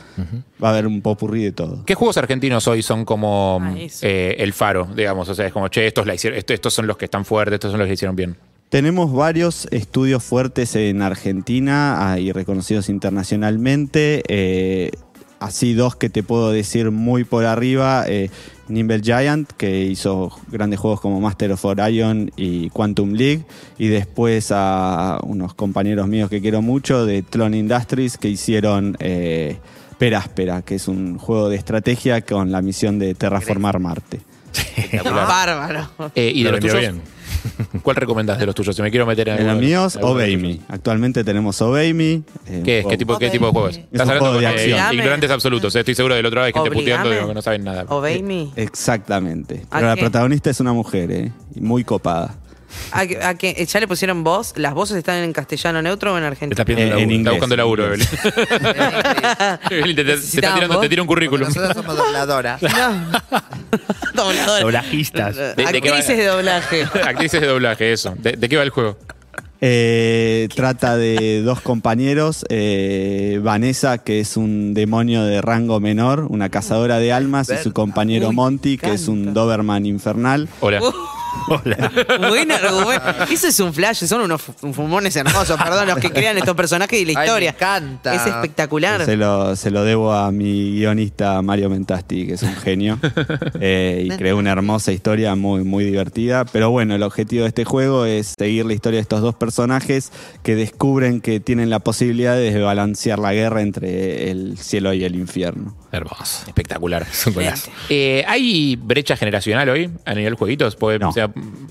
Va 0.63 0.69
a 0.69 0.73
haber 0.73 0.87
un 0.89 1.01
popurrí 1.01 1.45
de 1.45 1.53
todo. 1.53 1.85
¿Qué 1.87 1.95
juegos 1.95 2.17
argentinos 2.17 2.67
hoy 2.69 2.83
son 2.83 3.05
como 3.05 3.59
Ah, 3.63 3.71
mm, 3.71 3.77
eh, 4.03 4.35
el 4.41 4.53
faro, 4.53 4.89
digamos? 4.97 5.29
O 5.29 5.35
sea, 5.35 5.47
es 5.47 5.53
como, 5.53 5.69
che, 5.69 5.87
estos, 5.87 6.05
la 6.07 6.15
hicieron, 6.15 6.39
esto- 6.39 6.53
estos 6.55 6.75
son 6.75 6.87
los 6.89 6.97
que 6.97 7.05
están 7.05 7.25
fuertes, 7.25 7.55
estos 7.55 7.71
son 7.71 7.79
los 7.79 7.87
que 7.87 7.95
hicieron 7.95 8.17
bien. 8.17 8.37
Tenemos 8.69 9.13
varios 9.13 9.67
estudios 9.73 10.23
fuertes 10.23 10.77
en 10.77 11.03
Argentina 11.03 12.13
ah, 12.13 12.19
y 12.21 12.31
reconocidos 12.33 12.89
internacionalmente. 12.89 14.23
eh, 14.29 14.91
así 15.41 15.75
dos 15.75 15.97
que 15.97 16.09
te 16.09 16.23
puedo 16.23 16.53
decir 16.53 16.91
muy 16.91 17.25
por 17.25 17.45
arriba. 17.45 18.05
eh, 18.07 18.31
Nimble 18.69 19.01
Giant, 19.03 19.51
que 19.57 19.83
hizo 19.83 20.31
grandes 20.49 20.79
juegos 20.79 21.01
como 21.01 21.21
Master 21.21 21.51
of 21.53 21.65
Orion 21.65 22.31
y 22.37 22.71
Quantum 22.71 23.15
League. 23.15 23.45
Y 23.79 23.89
después 23.89 24.53
a 24.55 25.19
unos 25.25 25.55
compañeros 25.55 26.07
míos 26.07 26.31
que 26.31 26.41
quiero 26.41 26.63
mucho 26.63 27.05
de 27.05 27.23
Tron 27.23 27.55
Industries, 27.55 28.17
que 28.17 28.29
hicieron 28.29 28.97
eh, 29.01 29.59
Peráspera, 29.99 30.63
que 30.63 30.77
es 30.77 30.89
un 30.89 31.19
juego 31.19 31.49
de 31.49 31.57
estrategia 31.57 32.23
con 32.23 32.53
la 32.53 32.63
misión 32.63 32.99
de 32.99 33.15
terraformar 33.15 33.81
Marte. 33.81 34.21
Bárbaro. 35.05 35.91
Eh, 36.15 36.33
y 36.35 36.45
de 36.45 36.51
Lo 36.51 36.57
los 36.57 36.61
vendió 36.61 36.79
tuyos, 36.79 36.95
bien. 36.95 37.20
¿cuál 37.83 37.97
recomendás 37.97 38.39
de 38.39 38.47
los 38.47 38.55
tuyos? 38.55 38.75
Si 38.77 38.83
me 38.83 38.91
quiero 38.91 39.07
meter 39.07 39.29
en 39.29 39.39
En 39.41 39.47
los 39.47 39.57
míos, 39.59 39.95
de 39.95 40.03
Obey 40.03 40.37
Me. 40.37 40.59
Actualmente 40.69 41.25
tenemos 41.25 41.61
Obey 41.63 41.93
Me. 41.95 42.23
eh, 42.47 42.63
¿Qué 42.65 42.79
es? 42.81 42.87
¿Qué 42.87 42.97
tipo, 42.97 43.19
qué 43.19 43.31
tipo 43.31 43.47
de 43.47 43.53
juegos? 43.53 43.77
Estás 43.77 43.91
un 43.93 44.01
hablando 44.01 44.21
juego 44.21 44.41
de 44.41 44.47
con 44.47 44.53
eh, 44.59 44.75
acción. 44.75 44.95
ignorantes 44.95 45.31
absolutos. 45.31 45.75
eh, 45.77 45.81
Estoy 45.81 45.95
seguro 45.95 46.15
del 46.15 46.27
otro 46.27 46.37
lado 46.37 46.47
hay 46.47 46.53
gente 46.53 46.69
Obligame. 46.69 46.83
puteando 46.85 47.11
digo, 47.11 47.29
que 47.29 47.35
no 47.35 47.43
saben 47.43 47.65
nada. 47.65 47.85
Obey 47.89 48.23
me. 48.23 48.49
Exactamente. 48.57 49.63
¿A 49.71 49.77
Pero 49.77 49.87
la 49.89 49.95
qué? 49.95 50.01
protagonista 50.03 50.51
es 50.51 50.61
una 50.61 50.73
mujer, 50.73 51.11
¿eh? 51.11 51.33
Y 51.55 51.61
Muy 51.61 51.85
copada. 51.85 52.35
¿A 52.93 53.07
que, 53.07 53.23
a 53.23 53.35
que- 53.35 53.67
¿Ya 53.67 53.81
le 53.81 53.89
pusieron 53.89 54.23
voz? 54.25 54.53
¿Las 54.57 54.75
voces 54.75 54.97
están 54.97 55.17
en 55.23 55.33
castellano 55.33 55.81
neutro 55.83 56.13
o 56.15 56.17
en 56.17 56.23
Te 56.23 56.27
argentino? 56.29 56.53
está 56.55 56.65
pidiendo 56.65 56.97
Eh, 56.97 57.01
laburo. 57.01 57.03
en 57.03 57.11
Está 57.11 57.15
inglés, 57.17 57.33
buscando 57.35 57.57
laburo, 57.57 57.85
en 57.87 57.91
Evelyn. 57.93 58.09
Evelyn, 59.71 59.97
te, 59.97 60.05
te- 60.05 60.05
te 60.05 60.13
está 60.13 60.17
¿Necesitabas 60.17 60.55
tirando, 60.55 60.75
vos? 60.75 60.83
te 60.83 60.89
tira 60.89 61.03
un 61.03 61.09
currículum. 61.09 61.49
Nosotros 61.49 61.73
somos 61.75 61.97
dobladoras. 61.97 62.61
Doblador. 64.15 64.61
Doblajistas. 64.63 65.37
¿De- 65.37 65.55
de 65.55 65.81
qué 65.81 65.91
va? 65.91 65.97
Actrices 65.97 66.17
de 66.19 66.27
doblaje. 66.27 66.83
Actrices 67.05 67.41
de 67.41 67.47
doblaje, 67.47 67.93
eso. 67.93 68.15
¿De, 68.19 68.33
de 68.33 68.49
qué 68.49 68.57
va 68.57 68.63
el 68.63 68.71
juego? 68.71 68.99
Eh, 69.63 70.49
trata 70.55 70.97
de 70.97 71.43
dos 71.43 71.61
compañeros, 71.61 72.47
eh, 72.49 73.39
Vanessa, 73.43 73.99
que 73.99 74.21
es 74.21 74.39
un 74.39 74.73
demonio 74.73 75.23
de 75.25 75.43
rango 75.43 75.81
menor, 75.81 76.27
una 76.31 76.49
cazadora 76.49 76.99
de 76.99 77.13
almas, 77.13 77.51
y 77.51 77.63
su 77.63 77.73
compañero 77.75 78.29
Uy, 78.31 78.35
Monty, 78.35 78.79
que 78.79 78.95
es 78.95 79.07
un. 79.07 79.35
Doberman 79.35 79.85
infernal. 79.85 80.49
Hola. 80.61 80.81
Buen 82.29 82.51
argumento. 82.53 83.25
Eso 83.31 83.49
es 83.49 83.61
un 83.61 83.73
flash, 83.73 84.05
son 84.05 84.23
unos 84.23 84.41
fu- 84.43 84.73
fumones 84.73 85.15
hermosos, 85.17 85.57
perdón, 85.63 85.89
los 85.89 85.99
que 85.99 86.11
crean 86.13 86.37
estos 86.39 86.55
personajes 86.55 87.01
y 87.01 87.13
la 87.13 87.21
Ay, 87.21 87.27
historia. 87.27 87.51
me 87.53 87.57
encanta. 87.57 88.15
Es 88.15 88.27
espectacular. 88.27 89.05
Se 89.05 89.17
lo, 89.17 89.57
se 89.57 89.71
lo 89.71 89.85
debo 89.85 90.13
a 90.13 90.31
mi 90.33 90.73
guionista 90.77 91.41
Mario 91.43 91.71
Mentasti, 91.71 92.27
que 92.27 92.35
es 92.35 92.43
un 92.43 92.55
genio. 92.57 92.99
eh, 93.61 94.07
y 94.07 94.17
creó 94.17 94.37
una 94.39 94.53
hermosa 94.53 94.93
historia 94.93 95.35
muy, 95.35 95.65
muy 95.65 95.85
divertida. 95.85 96.45
Pero 96.45 96.71
bueno, 96.71 96.95
el 96.95 97.03
objetivo 97.03 97.43
de 97.43 97.49
este 97.49 97.65
juego 97.65 98.05
es 98.05 98.35
seguir 98.39 98.67
la 98.67 98.75
historia 98.75 98.99
de 98.99 99.03
estos 99.03 99.21
dos 99.21 99.35
personajes 99.35 100.13
que 100.43 100.55
descubren 100.57 101.21
que 101.21 101.41
tienen 101.41 101.71
la 101.71 101.81
posibilidad 101.81 102.37
de 102.37 102.59
balancear 102.61 103.19
la 103.19 103.33
guerra 103.33 103.63
entre 103.63 104.31
el 104.31 104.59
cielo 104.59 104.93
y 104.93 105.05
el 105.05 105.15
infierno. 105.15 105.75
Hermoso. 105.93 106.45
Espectacular. 106.47 107.03
Es 107.11 107.27
un 107.27 107.35
golazo. 107.35 107.71
Eh, 107.89 108.25
¿Hay 108.29 108.77
brecha 108.77 109.17
generacional 109.17 109.69
hoy 109.69 109.91
a 110.05 110.15
nivel 110.15 110.35
jueguitos? 110.35 110.77
Porque, 110.77 110.99
No. 111.01 111.09
o 111.09 111.13
sea, 111.13 111.31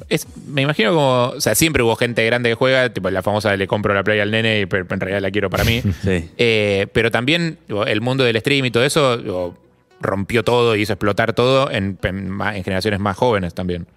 es, 0.10 0.28
me 0.48 0.64
imagino 0.64 0.90
como. 0.94 1.30
O 1.38 1.42
sea, 1.42 1.56
siempre 1.56 1.84
hubo 1.84 1.96
gente 1.96 2.26
grande 2.26 2.50
que 2.50 2.56
juega, 2.56 2.90
tipo 2.94 3.10
la 3.10 3.22
famosa 3.22 3.56
le 3.56 3.66
compro 3.68 3.94
la 3.94 4.04
play 4.04 4.20
al 4.20 4.30
nene 4.32 4.60
y 4.62 4.66
pero 4.66 4.86
en 4.90 5.00
realidad 5.00 5.22
la 5.22 5.32
quiero 5.32 5.50
para 5.50 5.64
mí. 5.64 5.82
Sí. 6.04 6.30
Eh, 6.38 6.88
pero 6.94 7.12
también 7.12 7.60
digo, 7.68 7.86
el 7.86 8.02
mundo 8.02 8.24
del 8.26 8.38
stream 8.40 8.66
y 8.66 8.72
todo 8.72 8.84
eso 8.84 9.18
digo, 9.18 9.58
rompió 10.02 10.44
todo 10.44 10.76
y 10.76 10.82
hizo 10.82 10.94
explotar 10.94 11.32
todo 11.34 11.72
en, 11.72 11.98
en 12.04 12.30
ma- 12.30 12.56
en 12.58 12.64
generaciones 12.66 13.00
más 13.00 13.16
jóvenes 13.16 13.54
también. 13.54 13.88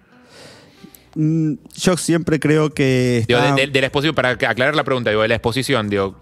Mm, 1.15 1.55
Yo 1.75 1.97
siempre 1.97 2.39
creo 2.39 2.69
que. 2.73 3.25
Digo, 3.27 3.41
de, 3.41 3.51
de- 3.53 3.67
de 3.67 3.81
la 3.81 3.87
exposición, 3.87 4.15
para 4.15 4.29
aclarar 4.29 4.75
la 4.75 4.83
pregunta, 4.85 5.09
digo, 5.09 5.21
de 5.21 5.27
la 5.27 5.35
exposición, 5.35 5.89
digo, 5.89 6.15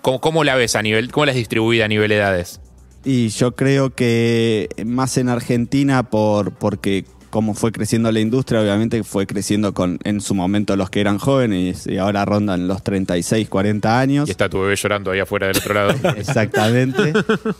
¿cómo, 0.00 0.20
cómo 0.22 0.42
la 0.42 0.54
ves 0.56 0.74
a 0.74 0.82
nivel, 0.82 1.12
cómo 1.12 1.26
la 1.26 1.32
has 1.32 1.36
distribuida 1.36 1.84
a 1.84 1.88
nivel 1.88 2.08
de 2.08 2.16
edades? 2.16 2.60
Y 3.04 3.28
yo 3.28 3.54
creo 3.56 3.90
que 3.90 4.68
más 4.84 5.16
en 5.16 5.28
Argentina 5.28 6.02
por 6.04 6.52
porque 6.52 7.04
cómo 7.32 7.54
fue 7.54 7.72
creciendo 7.72 8.12
la 8.12 8.20
industria, 8.20 8.60
obviamente 8.60 9.02
fue 9.04 9.26
creciendo 9.26 9.72
con 9.72 9.98
en 10.04 10.20
su 10.20 10.34
momento 10.34 10.76
los 10.76 10.90
que 10.90 11.00
eran 11.00 11.16
jóvenes 11.16 11.86
y 11.86 11.96
ahora 11.96 12.26
rondan 12.26 12.68
los 12.68 12.84
36, 12.84 13.48
40 13.48 13.98
años. 13.98 14.28
Y 14.28 14.32
está 14.32 14.50
tu 14.50 14.60
bebé 14.60 14.76
llorando 14.76 15.10
ahí 15.10 15.20
afuera 15.20 15.46
del 15.46 15.56
otro 15.56 15.72
lado. 15.72 15.94
Exactamente. 16.16 17.14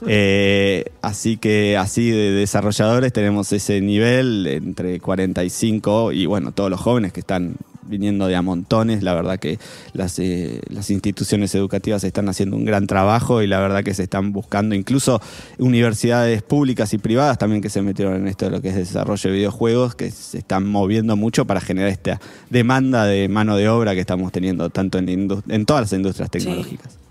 Eh, 0.07 0.85
así 1.01 1.39
que 1.39 1.79
así 1.79 2.11
de 2.11 2.33
desarrolladores 2.33 3.15
tenemos 3.15 3.51
ese 3.53 3.81
nivel 3.81 4.47
entre 4.47 5.01
45 5.01 6.13
y 6.13 6.27
bueno, 6.27 6.53
todos 6.53 6.69
los 6.69 6.79
jóvenes 6.79 7.15
que 7.15 7.21
están 7.21 7.57
viniendo 7.83 8.27
de 8.27 8.37
a 8.37 8.43
montones. 8.43 9.03
La 9.03 9.15
verdad 9.15 9.39
que 9.39 9.59
las, 9.93 10.19
eh, 10.19 10.61
las 10.69 10.91
instituciones 10.91 11.55
educativas 11.55 12.05
están 12.05 12.29
haciendo 12.29 12.57
un 12.57 12.65
gran 12.65 12.87
trabajo 12.87 13.43
y 13.43 13.47
la 13.47 13.61
verdad 13.61 13.85
que 13.85 13.95
se 13.95 14.05
están 14.05 14.33
buscando 14.33 14.75
incluso 14.75 15.21
universidades 15.59 16.43
públicas 16.43 16.93
y 16.95 16.99
privadas 16.99 17.39
también 17.39 17.63
que 17.63 17.71
se 17.71 17.83
metieron 17.83 18.15
en 18.17 18.29
esto 18.29 18.47
de 18.47 18.51
lo 18.51 18.63
que 18.63 18.69
es 18.69 18.77
desarrollo 18.77 19.31
de 19.31 19.37
videojuegos, 19.37 19.95
que 19.95 20.11
se 20.11 20.39
están 20.39 20.67
moviendo 20.67 21.17
mucho 21.17 21.47
para 21.47 21.61
generar 21.61 21.91
esta 21.91 22.21
demanda 22.51 23.05
de 23.07 23.29
mano 23.29 23.57
de 23.57 23.69
obra 23.69 23.95
que 23.95 24.01
estamos 24.01 24.33
teniendo 24.33 24.71
tanto 24.71 24.99
en, 24.99 25.09
en 25.49 25.67
todas 25.67 25.83
las 25.83 25.93
industrias 25.93 26.31
tecnológicas. 26.31 27.02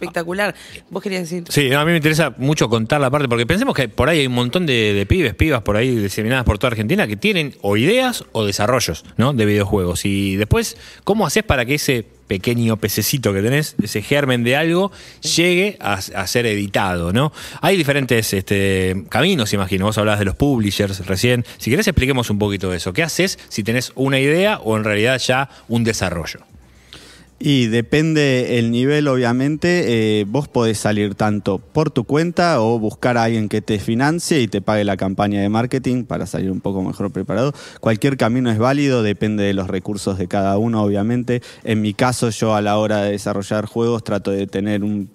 Espectacular. 0.00 0.54
¿Vos 0.90 1.02
querías 1.02 1.22
decir? 1.22 1.44
Sí, 1.48 1.72
a 1.72 1.84
mí 1.84 1.90
me 1.90 1.96
interesa 1.96 2.32
mucho 2.38 2.68
contar 2.68 3.00
la 3.00 3.10
parte, 3.10 3.28
porque 3.28 3.46
pensemos 3.46 3.74
que 3.74 3.88
por 3.88 4.08
ahí 4.08 4.20
hay 4.20 4.26
un 4.28 4.34
montón 4.34 4.64
de, 4.64 4.94
de 4.94 5.06
pibes, 5.06 5.34
pibas 5.34 5.62
por 5.62 5.76
ahí 5.76 5.96
diseminadas 5.96 6.44
por 6.44 6.58
toda 6.58 6.68
Argentina 6.70 7.06
que 7.08 7.16
tienen 7.16 7.56
o 7.62 7.76
ideas 7.76 8.24
o 8.32 8.44
desarrollos 8.44 9.04
¿no? 9.16 9.32
de 9.32 9.44
videojuegos. 9.44 10.04
Y 10.04 10.36
después, 10.36 10.76
¿cómo 11.02 11.26
haces 11.26 11.42
para 11.42 11.64
que 11.64 11.74
ese 11.74 12.06
pequeño 12.28 12.76
pececito 12.76 13.32
que 13.32 13.42
tenés, 13.42 13.74
ese 13.82 14.02
germen 14.02 14.44
de 14.44 14.54
algo, 14.54 14.92
llegue 15.36 15.76
a, 15.80 15.94
a 15.94 16.26
ser 16.28 16.46
editado? 16.46 17.12
¿no? 17.12 17.32
Hay 17.60 17.76
diferentes 17.76 18.32
este, 18.32 19.04
caminos, 19.08 19.52
imagino. 19.52 19.86
Vos 19.86 19.98
hablabas 19.98 20.20
de 20.20 20.26
los 20.26 20.36
publishers 20.36 21.04
recién. 21.06 21.44
Si 21.58 21.70
querés, 21.70 21.88
expliquemos 21.88 22.30
un 22.30 22.38
poquito 22.38 22.70
de 22.70 22.76
eso. 22.76 22.92
¿Qué 22.92 23.02
haces 23.02 23.38
si 23.48 23.64
tenés 23.64 23.90
una 23.96 24.20
idea 24.20 24.58
o 24.58 24.76
en 24.76 24.84
realidad 24.84 25.18
ya 25.18 25.50
un 25.66 25.82
desarrollo? 25.82 26.40
Y 27.40 27.66
depende 27.66 28.58
el 28.58 28.72
nivel, 28.72 29.06
obviamente, 29.06 30.20
eh, 30.20 30.24
vos 30.26 30.48
podés 30.48 30.78
salir 30.78 31.14
tanto 31.14 31.58
por 31.58 31.92
tu 31.92 32.02
cuenta 32.02 32.60
o 32.60 32.80
buscar 32.80 33.16
a 33.16 33.22
alguien 33.24 33.48
que 33.48 33.62
te 33.62 33.78
financie 33.78 34.40
y 34.40 34.48
te 34.48 34.60
pague 34.60 34.82
la 34.82 34.96
campaña 34.96 35.40
de 35.40 35.48
marketing 35.48 36.02
para 36.02 36.26
salir 36.26 36.50
un 36.50 36.60
poco 36.60 36.82
mejor 36.82 37.12
preparado. 37.12 37.52
Cualquier 37.78 38.16
camino 38.16 38.50
es 38.50 38.58
válido, 38.58 39.04
depende 39.04 39.44
de 39.44 39.54
los 39.54 39.68
recursos 39.68 40.18
de 40.18 40.26
cada 40.26 40.58
uno, 40.58 40.82
obviamente. 40.82 41.40
En 41.62 41.80
mi 41.80 41.94
caso, 41.94 42.30
yo 42.30 42.56
a 42.56 42.60
la 42.60 42.76
hora 42.76 43.02
de 43.04 43.12
desarrollar 43.12 43.66
juegos 43.66 44.02
trato 44.02 44.32
de 44.32 44.48
tener 44.48 44.82
un- 44.82 45.08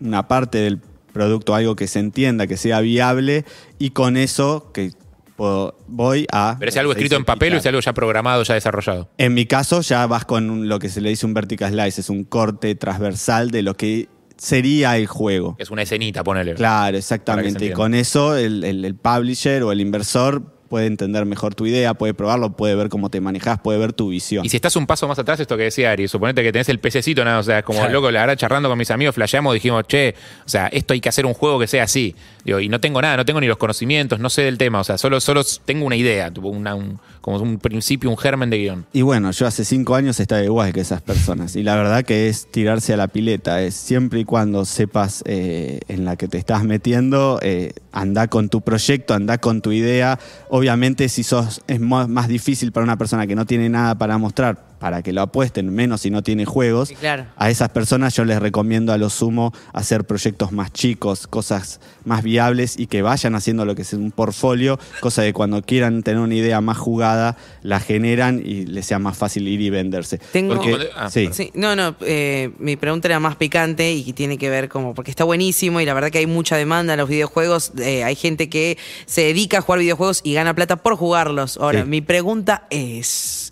una 0.00 0.28
parte 0.28 0.58
del 0.58 0.80
producto, 1.14 1.54
algo 1.54 1.76
que 1.76 1.86
se 1.86 2.00
entienda, 2.00 2.46
que 2.46 2.58
sea 2.58 2.80
viable 2.80 3.46
y 3.78 3.90
con 3.90 4.18
eso 4.18 4.70
que 4.74 4.90
puedo- 5.36 5.76
voy 5.86 6.26
a... 6.32 6.56
¿Pero 6.58 6.68
es 6.68 6.76
algo 6.76 6.92
escrito 6.92 7.16
en 7.16 7.24
papel 7.24 7.52
o 7.52 7.56
es 7.56 7.62
picar. 7.62 7.70
algo 7.70 7.80
ya 7.80 7.92
programado, 7.94 8.42
ya 8.42 8.54
desarrollado? 8.54 9.10
En 9.18 9.34
mi 9.34 9.46
caso 9.46 9.80
ya 9.80 10.06
vas 10.06 10.24
con 10.24 10.68
lo 10.68 10.78
que 10.78 10.88
se 10.88 11.00
le 11.00 11.08
dice 11.10 11.26
un 11.26 11.34
vertical 11.34 11.72
slice, 11.72 12.00
es 12.00 12.10
un 12.10 12.24
corte 12.24 12.74
transversal 12.74 13.50
de 13.50 13.62
lo 13.62 13.74
que 13.76 14.08
sería 14.36 14.96
el 14.96 15.06
juego. 15.06 15.54
Es 15.58 15.70
una 15.70 15.82
escenita, 15.82 16.24
ponele. 16.24 16.54
Claro, 16.54 16.96
exactamente. 16.96 17.66
Y 17.66 17.70
con 17.72 17.94
eso 17.94 18.36
el, 18.36 18.64
el- 18.64 18.84
el 18.84 18.94
publisher 18.96 19.62
o 19.62 19.72
el 19.72 19.80
inversor 19.80 20.53
puede 20.68 20.86
entender 20.86 21.24
mejor 21.26 21.54
tu 21.54 21.66
idea, 21.66 21.94
puede 21.94 22.14
probarlo, 22.14 22.50
puede 22.50 22.74
ver 22.74 22.88
cómo 22.88 23.10
te 23.10 23.20
manejas, 23.20 23.58
puede 23.60 23.78
ver 23.78 23.92
tu 23.92 24.08
visión. 24.08 24.44
Y 24.44 24.48
si 24.48 24.56
estás 24.56 24.76
un 24.76 24.86
paso 24.86 25.06
más 25.08 25.18
atrás, 25.18 25.40
esto 25.40 25.56
que 25.56 25.64
decía 25.64 25.90
Ari, 25.92 26.08
suponete 26.08 26.42
que 26.42 26.52
tenés 26.52 26.68
el 26.68 26.78
pececito, 26.78 27.24
nada, 27.24 27.38
o 27.38 27.42
sea, 27.42 27.62
como 27.62 27.86
loco, 27.88 28.10
la 28.10 28.20
verdad, 28.20 28.36
charlando 28.36 28.68
con 28.68 28.78
mis 28.78 28.90
amigos, 28.90 29.14
flasheamos, 29.14 29.54
dijimos, 29.54 29.84
che, 29.86 30.14
o 30.44 30.48
sea, 30.48 30.66
esto 30.68 30.94
hay 30.94 31.00
que 31.00 31.08
hacer 31.08 31.26
un 31.26 31.34
juego 31.34 31.58
que 31.58 31.66
sea 31.66 31.84
así. 31.84 32.14
Digo, 32.44 32.60
y 32.60 32.68
no 32.68 32.80
tengo 32.80 33.00
nada, 33.00 33.16
no 33.16 33.24
tengo 33.24 33.40
ni 33.40 33.46
los 33.46 33.56
conocimientos, 33.56 34.18
no 34.20 34.28
sé 34.30 34.42
del 34.42 34.58
tema, 34.58 34.80
o 34.80 34.84
sea, 34.84 34.98
solo, 34.98 35.20
solo 35.20 35.42
tengo 35.64 35.86
una 35.86 35.96
idea, 35.96 36.30
una- 36.42 36.74
un- 36.74 36.98
como 37.20 37.38
un 37.38 37.58
principio, 37.58 38.10
un 38.10 38.18
germen 38.18 38.50
de 38.50 38.58
guion. 38.58 38.84
Y 38.92 39.00
bueno, 39.00 39.30
yo 39.30 39.46
hace 39.46 39.64
cinco 39.64 39.94
años 39.94 40.20
estaba 40.20 40.42
igual 40.42 40.74
que 40.74 40.80
esas 40.80 41.00
personas. 41.00 41.56
Y 41.56 41.62
la 41.62 41.74
verdad 41.74 42.04
que 42.04 42.28
es 42.28 42.50
tirarse 42.50 42.92
a 42.92 42.98
la 42.98 43.08
pileta. 43.08 43.62
Es 43.62 43.74
siempre 43.74 44.20
y 44.20 44.24
cuando 44.26 44.66
sepas 44.66 45.22
eh, 45.24 45.80
en 45.88 46.04
la 46.04 46.16
que 46.16 46.28
te 46.28 46.36
estás 46.36 46.64
metiendo, 46.64 47.38
eh, 47.40 47.72
anda 47.92 48.28
con 48.28 48.50
tu 48.50 48.60
proyecto, 48.60 49.14
anda 49.14 49.38
con 49.38 49.62
tu 49.62 49.72
idea. 49.72 50.18
Obviamente, 50.56 51.08
si 51.08 51.24
sos, 51.24 51.62
es 51.66 51.80
más 51.80 52.28
difícil 52.28 52.70
para 52.70 52.84
una 52.84 52.96
persona 52.96 53.26
que 53.26 53.34
no 53.34 53.44
tiene 53.44 53.68
nada 53.68 53.96
para 53.96 54.18
mostrar, 54.18 54.73
para 54.84 55.00
que 55.00 55.14
lo 55.14 55.22
apuesten, 55.22 55.74
menos 55.74 56.02
si 56.02 56.10
no 56.10 56.22
tiene 56.22 56.44
juegos. 56.44 56.90
Sí, 56.90 56.94
claro. 56.94 57.24
A 57.38 57.48
esas 57.48 57.70
personas 57.70 58.14
yo 58.14 58.26
les 58.26 58.38
recomiendo 58.38 58.92
a 58.92 58.98
lo 58.98 59.08
sumo 59.08 59.50
hacer 59.72 60.04
proyectos 60.04 60.52
más 60.52 60.74
chicos, 60.74 61.26
cosas 61.26 61.80
más 62.04 62.22
viables 62.22 62.78
y 62.78 62.86
que 62.86 63.00
vayan 63.00 63.34
haciendo 63.34 63.64
lo 63.64 63.74
que 63.74 63.80
es 63.80 63.94
un 63.94 64.10
portfolio, 64.10 64.78
cosa 65.00 65.22
de 65.22 65.32
cuando 65.32 65.62
quieran 65.62 66.02
tener 66.02 66.20
una 66.20 66.34
idea 66.34 66.60
más 66.60 66.76
jugada, 66.76 67.38
la 67.62 67.80
generan 67.80 68.42
y 68.44 68.66
les 68.66 68.84
sea 68.84 68.98
más 68.98 69.16
fácil 69.16 69.48
ir 69.48 69.62
y 69.62 69.70
venderse. 69.70 70.18
Tengo- 70.18 70.56
Porque- 70.56 70.90
Ah, 70.94 71.08
sí. 71.10 71.30
Sí, 71.32 71.50
no, 71.54 71.74
no, 71.74 71.96
eh, 72.02 72.50
mi 72.58 72.76
pregunta 72.76 73.08
era 73.08 73.18
más 73.20 73.36
picante 73.36 73.90
y 73.90 74.12
tiene 74.12 74.36
que 74.36 74.50
ver 74.50 74.68
como, 74.68 74.92
porque 74.92 75.10
está 75.10 75.24
buenísimo 75.24 75.80
y 75.80 75.86
la 75.86 75.94
verdad 75.94 76.10
que 76.10 76.18
hay 76.18 76.26
mucha 76.26 76.56
demanda 76.58 76.92
en 76.92 76.98
los 77.00 77.08
videojuegos, 77.08 77.72
eh, 77.78 78.04
hay 78.04 78.16
gente 78.16 78.50
que 78.50 78.76
se 79.06 79.22
dedica 79.22 79.56
a 79.56 79.60
jugar 79.62 79.78
videojuegos 79.80 80.20
y 80.24 80.34
gana 80.34 80.54
plata 80.54 80.76
por 80.76 80.94
jugarlos. 80.96 81.56
Ahora, 81.56 81.84
Sí. 81.84 81.88
mi 81.88 82.02
pregunta 82.02 82.66
es, 82.68 83.50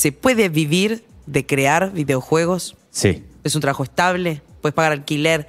¿se 0.00 0.12
puede 0.12 0.48
vivir 0.48 1.04
de 1.26 1.44
crear 1.44 1.92
videojuegos? 1.92 2.74
Sí, 2.90 3.22
¿Es 3.44 3.54
un 3.54 3.60
trabajo 3.60 3.82
estable? 3.84 4.40
¿Puedes 4.62 4.74
pagar 4.74 4.92
alquiler? 4.92 5.46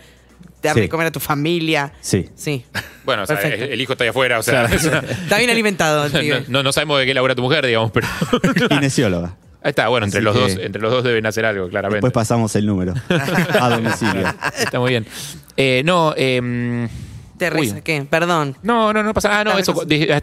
¿Darle 0.61 0.81
Sí. 0.81 0.85
de 0.87 0.89
comer 0.89 1.07
a 1.07 1.11
tu 1.11 1.19
familia? 1.21 1.93
sí. 2.01 2.29
Sí. 2.35 2.65
Bueno, 3.05 3.23
o 3.23 3.25
sea, 3.25 3.39
el 3.41 3.79
hijo 3.81 3.93
está 3.93 4.03
ahí 4.03 4.09
afuera, 4.09 4.37
o 4.39 4.43
sea, 4.43 4.65
Está 5.23 5.37
bien 5.37 5.49
alimentado. 5.49 6.05
el 6.05 6.29
no, 6.29 6.39
no- 6.49 6.63
no 6.63 6.71
sabemos 6.73 6.99
de 6.99 7.05
qué 7.05 7.13
labura 7.13 7.33
tu 7.33 7.41
mujer, 7.41 7.65
digamos, 7.65 7.91
pero 7.91 8.07
Kinesióloga. 8.69 9.35
ahí 9.63 9.69
está, 9.69 9.87
bueno, 9.87 10.05
entre 10.05 10.21
los 10.21 10.35
dos, 10.35 10.51
entre 10.59 10.81
los 10.81 10.91
dos 10.91 11.03
deben 11.05 11.25
hacer 11.25 11.45
algo, 11.45 11.67
claramente. 11.69 11.95
Después 12.05 12.13
pasamos 12.13 12.53
el 12.57 12.65
número 12.65 12.93
a 13.59 13.69
domicilio. 13.75 14.27
Está 14.59 14.79
muy 14.81 14.89
bien. 14.91 15.07
Eh, 15.57 15.81
no, 15.85 16.13
eh, 16.17 16.87
Te 17.37 17.49
risa, 17.49 17.75
uy. 17.77 17.81
¿qué? 17.81 18.05
Perdón. 18.07 18.55
No, 18.63 18.93
no, 18.93 19.01
no 19.01 19.13
pasa 19.15 19.29
nada. 19.29 19.41
Ah, 19.41 19.43
no, 19.45 19.57
eso. 19.57 19.73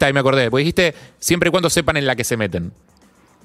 ahí 0.00 0.12
me 0.12 0.20
acordé. 0.20 0.50
Porque 0.50 0.60
dijiste, 0.60 0.94
siempre 1.18 1.48
y 1.48 1.50
cuando 1.50 1.68
sepan 1.70 1.96
en 1.96 2.06
la 2.06 2.14
que 2.14 2.22
se 2.24 2.36
meten. 2.36 2.72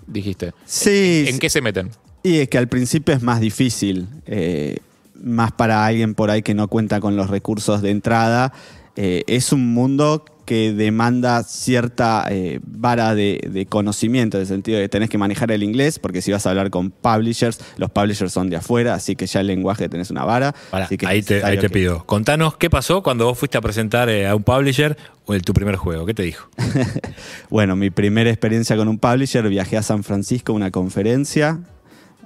Dijiste. 0.08 0.54
Sí, 0.66 1.26
¿En 1.28 1.40
qué 1.40 1.50
se 1.50 1.62
meten? 1.62 1.92
Y 2.24 2.40
es 2.40 2.50
que 2.50 2.58
al 2.58 2.68
principio 2.68 3.14
es 3.14 3.22
más 3.22 3.42
difícil, 3.42 4.08
eh, 4.26 4.78
más 5.16 5.52
para 5.52 5.86
alguien 5.86 6.16
por 6.16 6.32
ahí 6.32 6.42
que 6.42 6.54
no 6.54 6.68
cuenta 6.68 7.00
con 7.00 7.16
los 7.16 7.30
recursos 7.30 7.82
de 7.82 7.92
entrada. 7.92 8.54
Eh, 8.96 9.24
es 9.28 9.52
un 9.52 9.74
mundo 9.74 10.24
que 10.46 10.74
demanda 10.74 11.44
cierta 11.44 12.26
eh, 12.30 12.60
vara 12.66 13.16
de, 13.16 13.40
de 13.52 13.66
conocimiento, 13.66 14.38
en 14.38 14.42
el 14.42 14.48
sentido 14.48 14.78
de 14.78 14.86
que 14.86 14.90
tenés 14.90 15.10
que 15.10 15.18
manejar 15.18 15.52
el 15.52 15.64
inglés, 15.64 16.00
porque 16.00 16.22
si 16.22 16.32
vas 16.32 16.46
a 16.46 16.50
hablar 16.50 16.70
con 16.70 16.92
publishers, 16.92 17.60
los 17.78 17.90
publishers 17.92 18.32
son 18.34 18.50
de 18.50 18.58
afuera, 18.58 18.94
así 18.94 19.16
que 19.16 19.26
ya 19.26 19.40
el 19.42 19.48
lenguaje 19.48 19.88
tenés 19.90 20.12
una 20.12 20.26
vara. 20.26 20.54
Así 20.72 20.98
que 20.98 21.08
ahí 21.08 21.22
te, 21.22 21.36
ahí 21.36 21.40
necesario 21.40 21.62
te 21.62 21.68
que- 21.68 21.74
pido. 21.74 22.06
Contanos 22.06 22.58
qué 22.58 22.70
pasó 22.70 23.02
cuando 23.04 23.26
vos 23.26 23.38
fuiste 23.38 23.58
a 23.58 23.62
presentar 23.62 24.10
eh, 24.10 24.28
a 24.28 24.36
un 24.36 24.44
publisher 24.44 24.98
o 25.26 25.34
el, 25.34 25.42
tu 25.44 25.54
primer 25.54 25.76
juego. 25.78 26.06
¿Qué 26.06 26.14
te 26.14 26.24
dijo? 26.24 26.48
Bueno, 27.50 27.76
mi 27.76 27.90
primera 27.90 28.30
experiencia 28.30 28.76
con 28.76 28.88
un 28.88 28.98
publisher, 29.00 29.48
viajé 29.48 29.78
a 29.78 29.84
San 29.84 30.04
Francisco 30.04 30.52
a 30.54 30.56
una 30.56 30.72
conferencia, 30.72 31.60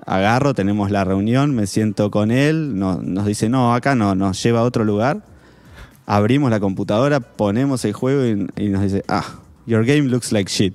agarro, 0.05 0.53
tenemos 0.53 0.89
la 0.91 1.03
reunión, 1.03 1.53
me 1.55 1.67
siento 1.67 2.11
con 2.11 2.31
él, 2.31 2.77
no- 2.79 3.01
nos 3.01 3.25
dice, 3.25 3.49
no, 3.49 3.73
acá 3.73 3.95
no, 3.95 4.15
nos 4.15 4.41
lleva 4.41 4.61
a 4.61 4.63
otro 4.63 4.83
lugar, 4.85 5.21
abrimos 6.07 6.49
la 6.49 6.59
computadora, 6.59 7.19
ponemos 7.19 7.85
el 7.85 7.93
juego 7.93 8.25
y, 8.25 8.47
y 8.65 8.69
nos 8.69 8.81
dice, 8.81 9.03
ah, 9.07 9.23
your 9.67 9.85
game 9.85 10.03
looks 10.09 10.31
like 10.31 10.49
shit. 10.51 10.73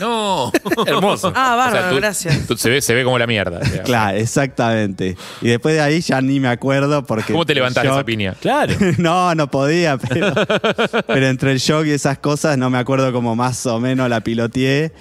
No. 0.00 0.50
Hermoso. 0.86 1.30
Ah, 1.36 1.54
bárbaro, 1.56 1.90
tú- 1.90 1.96
gracias. 1.96 2.46
tú- 2.46 2.56
se, 2.56 2.70
ve, 2.70 2.80
se 2.80 2.94
ve 2.94 3.04
como 3.04 3.18
la 3.18 3.26
mierda. 3.26 3.58
digamos. 3.62 3.82
Claro, 3.84 4.16
exactamente. 4.16 5.14
Y 5.42 5.48
después 5.48 5.74
de 5.74 5.82
ahí 5.82 6.00
ya 6.00 6.20
ni 6.22 6.40
me 6.40 6.48
acuerdo 6.48 7.04
porque... 7.04 7.32
¿Cómo 7.34 7.44
te 7.44 7.54
shock- 7.54 7.84
esa 7.84 8.04
piña? 8.04 8.34
Claro. 8.40 8.72
no, 8.96 9.34
no 9.34 9.50
podía, 9.50 9.98
pero, 9.98 10.32
pero 11.06 11.26
entre 11.28 11.52
el 11.52 11.58
shock 11.58 11.84
y 11.86 11.90
esas 11.90 12.18
cosas 12.18 12.56
no 12.56 12.70
me 12.70 12.78
acuerdo 12.78 13.12
cómo 13.12 13.36
más 13.36 13.66
o 13.66 13.78
menos 13.78 14.08
la 14.08 14.22
piloteé. 14.22 14.92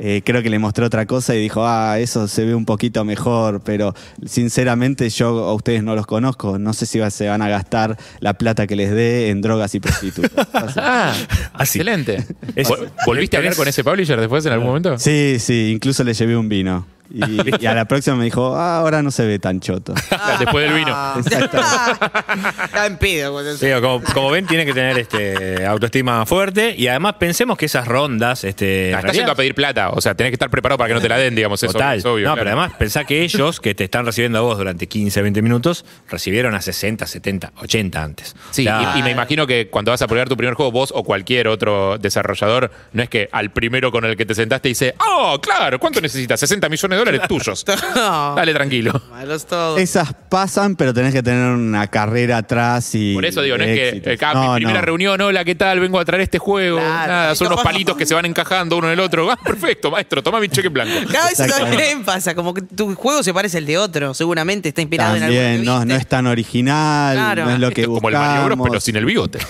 Eh, 0.00 0.22
creo 0.24 0.42
que 0.42 0.50
le 0.50 0.58
mostré 0.58 0.84
otra 0.84 1.06
cosa 1.06 1.34
y 1.34 1.40
dijo, 1.40 1.66
ah, 1.66 1.98
eso 1.98 2.28
se 2.28 2.44
ve 2.44 2.54
un 2.54 2.64
poquito 2.64 3.04
mejor, 3.04 3.60
pero 3.62 3.94
sinceramente 4.24 5.08
yo 5.10 5.28
a 5.46 5.54
ustedes 5.54 5.82
no 5.82 5.96
los 5.96 6.06
conozco, 6.06 6.58
no 6.58 6.72
sé 6.72 6.86
si 6.86 6.98
va- 7.00 7.10
se 7.10 7.26
van 7.28 7.42
a 7.42 7.48
gastar 7.48 7.96
la 8.20 8.34
plata 8.34 8.66
que 8.68 8.76
les 8.76 8.90
dé 8.92 9.30
en 9.30 9.40
drogas 9.40 9.74
y 9.74 9.80
prostitutas. 9.80 10.30
Ah, 10.76 11.12
Así. 11.54 11.78
excelente. 11.78 12.24
Es- 12.54 12.68
Vol- 12.68 12.88
¿Volviste 13.06 13.36
a 13.36 13.40
hablar 13.40 13.56
con 13.56 13.66
ese 13.66 13.82
publisher 13.82 14.18
después 14.20 14.44
en 14.46 14.52
algún 14.52 14.68
momento? 14.68 14.98
Sí, 14.98 15.36
sí, 15.40 15.70
incluso 15.74 16.04
le 16.04 16.14
llevé 16.14 16.36
un 16.36 16.48
vino. 16.48 16.86
Y, 17.10 17.62
y 17.62 17.66
a 17.66 17.74
la 17.74 17.86
próxima 17.86 18.16
me 18.16 18.24
dijo, 18.24 18.54
"Ah, 18.54 18.78
ahora 18.78 19.02
no 19.02 19.10
se 19.10 19.26
ve 19.26 19.38
tan 19.38 19.60
choto. 19.60 19.94
Después 20.38 20.66
del 20.66 20.74
vino. 20.78 21.14
Exacto. 21.16 21.58
Está 22.64 22.86
en 22.86 22.98
Digo, 22.98 23.80
como, 23.80 24.02
como 24.12 24.30
ven, 24.30 24.46
tiene 24.46 24.66
que 24.66 24.74
tener 24.74 24.98
este 24.98 25.64
autoestima 25.66 26.26
fuerte 26.26 26.74
y 26.76 26.86
además 26.88 27.14
pensemos 27.18 27.56
que 27.56 27.66
esas 27.66 27.86
rondas. 27.88 28.44
Este, 28.44 28.92
Estás 28.92 29.12
yendo 29.12 29.32
a 29.32 29.34
pedir 29.34 29.54
plata. 29.54 29.90
O 29.90 30.00
sea, 30.00 30.14
tenés 30.14 30.30
que 30.30 30.34
estar 30.34 30.50
preparado 30.50 30.78
para 30.78 30.88
que 30.88 30.94
no 30.94 31.00
te 31.00 31.08
la 31.08 31.16
den, 31.16 31.34
digamos. 31.34 31.62
Eso 31.62 31.72
Total. 31.72 31.98
es 31.98 32.04
obvio. 32.04 32.28
no, 32.28 32.34
claro. 32.34 32.38
pero 32.38 32.50
además 32.60 32.76
pensá 32.78 33.04
que 33.04 33.22
ellos 33.22 33.60
que 33.60 33.74
te 33.74 33.84
están 33.84 34.04
recibiendo 34.04 34.38
a 34.38 34.42
vos 34.42 34.58
durante 34.58 34.86
15, 34.86 35.22
20 35.22 35.42
minutos, 35.42 35.84
recibieron 36.10 36.54
a 36.54 36.60
60, 36.60 37.06
70, 37.06 37.52
80 37.56 38.02
antes. 38.02 38.36
Sí, 38.50 38.66
y 38.96 39.02
me 39.02 39.10
imagino 39.10 39.46
que 39.46 39.68
cuando 39.70 39.90
vas 39.90 40.02
a 40.02 40.06
probar 40.06 40.28
tu 40.28 40.36
primer 40.36 40.54
juego, 40.54 40.72
vos 40.72 40.92
o 40.94 41.02
cualquier 41.04 41.48
otro 41.48 41.98
desarrollador, 41.98 42.70
no 42.92 43.02
es 43.02 43.08
que 43.08 43.28
al 43.32 43.50
primero 43.50 43.90
con 43.90 44.04
el 44.04 44.16
que 44.16 44.26
te 44.26 44.34
sentaste 44.34 44.68
dice, 44.68 44.94
oh, 45.06 45.38
claro, 45.40 45.78
¿cuánto 45.78 46.00
necesitas? 46.00 46.40
60 46.40 46.68
millones 46.68 46.96
de 46.96 46.97
dólares 46.98 47.22
tuyos. 47.28 47.64
No. 47.94 48.34
Dale 48.36 48.52
tranquilo. 48.54 49.00
Malos 49.10 49.46
todos. 49.46 49.80
Esas 49.80 50.12
pasan, 50.28 50.76
pero 50.76 50.92
tenés 50.92 51.12
que 51.14 51.22
tener 51.22 51.52
una 51.52 51.86
carrera 51.86 52.38
atrás 52.38 52.94
y. 52.94 53.14
Por 53.14 53.24
eso 53.24 53.42
digo, 53.42 53.56
no 53.58 53.64
es 53.64 53.74
que 54.02 54.10
eh, 54.10 54.14
acá, 54.14 54.34
No, 54.34 54.50
mi 54.54 54.56
primera 54.56 54.80
no. 54.80 54.84
reunión, 54.86 55.20
hola, 55.20 55.44
¿qué 55.44 55.54
tal? 55.54 55.80
Vengo 55.80 55.98
a 55.98 56.04
traer 56.04 56.22
este 56.22 56.38
juego. 56.38 56.78
Claro. 56.78 57.12
Nada, 57.12 57.34
son 57.34 57.48
unos 57.48 57.62
palitos 57.64 57.96
que 57.96 58.06
se 58.06 58.14
van 58.14 58.26
encajando 58.26 58.76
uno 58.76 58.88
en 58.88 58.94
el 58.94 59.00
otro. 59.00 59.30
Ah, 59.30 59.38
perfecto, 59.42 59.90
maestro, 59.90 60.22
toma 60.22 60.40
mi 60.40 60.48
cheque 60.48 60.66
en 60.68 60.72
blanco. 60.74 60.92
Cada 61.12 61.28
vez 61.28 61.36
también 61.38 62.04
pasa, 62.04 62.34
como 62.34 62.52
que 62.54 62.62
tu 62.62 62.94
juego 62.94 63.22
se 63.22 63.32
parece 63.34 63.58
al 63.58 63.66
de 63.66 63.78
otro, 63.78 64.14
seguramente 64.14 64.68
está 64.68 64.80
inspirado 64.80 65.16
en 65.16 65.22
algo 65.22 65.34
que 65.36 65.60
no, 65.64 65.72
viste. 65.78 65.86
no 65.86 65.94
es 65.96 66.06
tan 66.06 66.26
original, 66.26 67.16
Claro. 67.16 67.44
no 67.44 67.50
es 67.52 67.58
lo 67.60 67.68
Esto 67.68 67.74
que 67.76 67.80
es 67.82 67.86
como 67.88 68.08
el. 68.08 68.14
Mario 68.14 68.44
Bros, 68.56 68.68
pero 68.68 68.80
sin 68.80 68.96
el 68.96 69.04
bigote. 69.04 69.38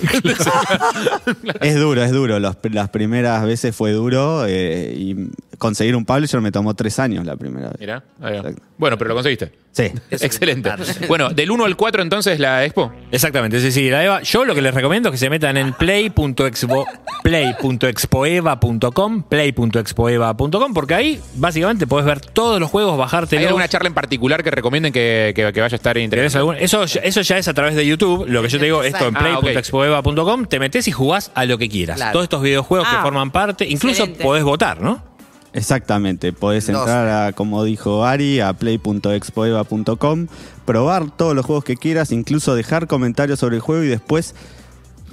Es 1.60 1.76
duro, 1.76 2.02
es 2.02 2.10
duro. 2.12 2.38
Los- 2.38 2.56
las 2.70 2.88
primeras 2.90 3.44
veces 3.44 3.74
fue 3.74 3.92
duro 3.92 4.44
eh, 4.46 4.94
y 4.96 5.14
conseguir 5.58 5.96
un 5.96 6.04
publisher 6.04 6.40
me 6.40 6.52
tomó 6.52 6.74
tres 6.74 6.98
años 6.98 7.24
la 7.26 7.36
primera 7.36 7.68
vez. 7.68 7.76
Mira, 7.80 8.02
ahí 8.20 8.32
va. 8.32 8.38
Exacto. 8.38 8.62
Bueno, 8.78 8.96
pero 8.96 9.08
lo 9.08 9.14
conseguiste. 9.14 9.52
Sí. 9.72 9.90
Excelente. 10.10 10.70
Bueno, 11.08 11.28
del 11.30 11.50
1 11.50 11.64
al 11.64 11.76
4 11.76 12.02
entonces 12.02 12.38
la 12.40 12.64
expo. 12.64 12.92
Exactamente, 13.12 13.60
sí, 13.60 13.70
sí, 13.72 13.90
la 13.90 14.04
Eva. 14.04 14.22
Yo 14.22 14.44
lo 14.44 14.54
que 14.54 14.62
les 14.62 14.74
recomiendo 14.74 15.08
es 15.08 15.12
que 15.12 15.18
se 15.18 15.30
metan 15.30 15.56
en 15.56 15.72
play.expo- 15.74 16.86
play.expoeva.com, 17.22 19.22
play.expoeva.com, 19.24 20.74
porque 20.74 20.94
ahí 20.94 21.20
básicamente 21.34 21.86
podés 21.86 22.06
ver 22.06 22.20
todos 22.20 22.60
los 22.60 22.70
juegos, 22.70 22.96
bajarte 22.98 23.38
¿Hay 23.38 23.44
alguna 23.46 23.68
charla 23.68 23.88
en 23.88 23.94
particular 23.94 24.42
que 24.42 24.50
recomienden 24.50 24.92
que, 24.92 25.32
que- 25.34 25.52
que 25.52 25.60
vaya 25.60 25.74
a 25.74 25.76
estar 25.76 25.96
interesante? 25.98 26.64
Eso, 26.64 26.84
ya- 26.86 27.00
eso 27.00 27.20
ya 27.22 27.38
es 27.38 27.48
a 27.48 27.54
través 27.54 27.74
de 27.74 27.86
YouTube. 27.86 28.26
Lo 28.28 28.42
que 28.42 28.48
yo 28.48 28.58
te 28.58 28.64
digo, 28.66 28.82
esto 28.82 29.08
en 29.08 29.16
Ah, 29.16 29.34
ok. 29.38 29.42
play.expoeva.com, 29.42 30.46
te 30.46 30.58
metes 30.58 30.88
y 30.88 30.92
jugás 30.92 31.30
a 31.34 31.44
lo 31.44 31.58
que 31.58 31.68
quieras. 31.68 31.96
Claro. 31.96 32.12
Todos 32.12 32.24
estos 32.24 32.42
videojuegos 32.42 32.88
que 32.88 32.96
Ah, 32.96 33.02
forman 33.02 33.30
parte, 33.30 33.64
incluso 33.66 34.02
excelente. 34.04 34.24
podés 34.24 34.44
votar, 34.44 34.80
¿no? 34.80 35.02
Exactamente, 35.52 36.32
podés 36.32 36.68
Los- 36.68 36.78
entrar 36.80 37.08
a, 37.28 37.32
como 37.32 37.64
dijo 37.64 38.04
Ari, 38.04 38.40
a 38.40 38.52
play.expoeva.com, 38.52 40.26
probar 40.64 41.10
todos 41.10 41.34
los 41.34 41.44
juegos 41.46 41.64
que 41.64 41.76
quieras, 41.76 42.12
incluso 42.12 42.54
dejar 42.54 42.86
comentarios 42.86 43.38
sobre 43.38 43.56
el 43.56 43.62
juego 43.62 43.82
y 43.82 43.88
después, 43.88 44.34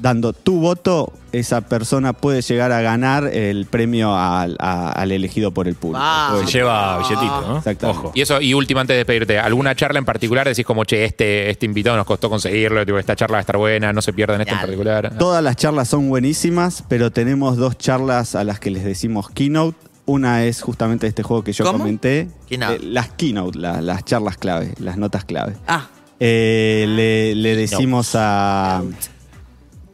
dando 0.02 0.34
tu 0.34 0.60
voto, 0.60 1.14
esa 1.32 1.62
persona 1.62 2.12
puede 2.14 2.42
llegar 2.42 2.72
a 2.74 2.82
ganar 2.82 3.28
el 3.28 3.66
premio 3.66 4.14
al, 4.16 4.58
a- 4.60 4.92
al 4.92 5.12
elegido 5.14 5.52
por 5.52 5.68
el 5.70 5.76
público. 5.76 6.04
Puede 6.32 6.46
Se 6.48 6.52
lleva 6.52 6.98
billetito, 6.98 7.42
¿no? 7.48 7.58
Exactamente. 7.60 8.00
Ojo. 8.02 8.12
Y 8.14 8.22
eso, 8.22 8.42
y 8.42 8.54
última 8.54 8.82
antes 8.82 8.94
de 8.94 8.98
despedirte, 9.00 9.40
¿alguna 9.40 9.74
charla 9.74 10.00
en 10.00 10.06
particular? 10.06 10.48
Decís 10.48 10.66
como, 10.66 10.84
che, 10.84 11.06
este, 11.06 11.50
este 11.50 11.66
invitado 11.66 11.96
nos 11.96 12.06
costó 12.06 12.30
conseguirlo, 12.30 12.86
tipo, 12.86 13.00
esta 13.00 13.16
charla 13.16 13.36
va 13.36 13.40
a 13.40 13.42
estar 13.42 13.58
buena, 13.58 13.94
no 13.94 14.02
se 14.02 14.12
pierdan 14.12 14.42
esta 14.42 14.52
en 14.52 14.58
Dale. 14.58 14.68
particular. 14.68 15.18
Todas 15.18 15.42
las 15.42 15.56
charlas 15.56 15.88
son 15.88 16.10
buenísimas, 16.10 16.84
pero 16.90 17.10
tenemos 17.12 17.56
dos 17.56 17.78
charlas 17.78 18.36
a 18.36 18.44
las 18.44 18.60
que 18.60 18.70
les 18.72 18.84
decimos 18.84 19.30
keynote. 19.30 19.78
Una 20.08 20.44
es 20.46 20.62
justamente 20.62 21.08
este 21.08 21.24
juego 21.24 21.44
que 21.44 21.52
yo 21.54 21.66
¿Cómo? 21.66 21.80
comenté. 21.80 22.28
Keynote. 22.48 22.76
Eh, 22.76 22.80
las 22.84 23.10
keynote, 23.10 23.58
la- 23.58 23.82
las 23.82 24.06
charlas 24.06 24.38
clave, 24.38 24.74
las 24.80 24.98
notas 24.98 25.26
clave. 25.26 25.54
Ah, 25.68 25.88
Eh, 26.20 26.86
le, 26.88 27.36
le 27.36 27.56
decimos 27.56 28.12
a... 28.16 28.82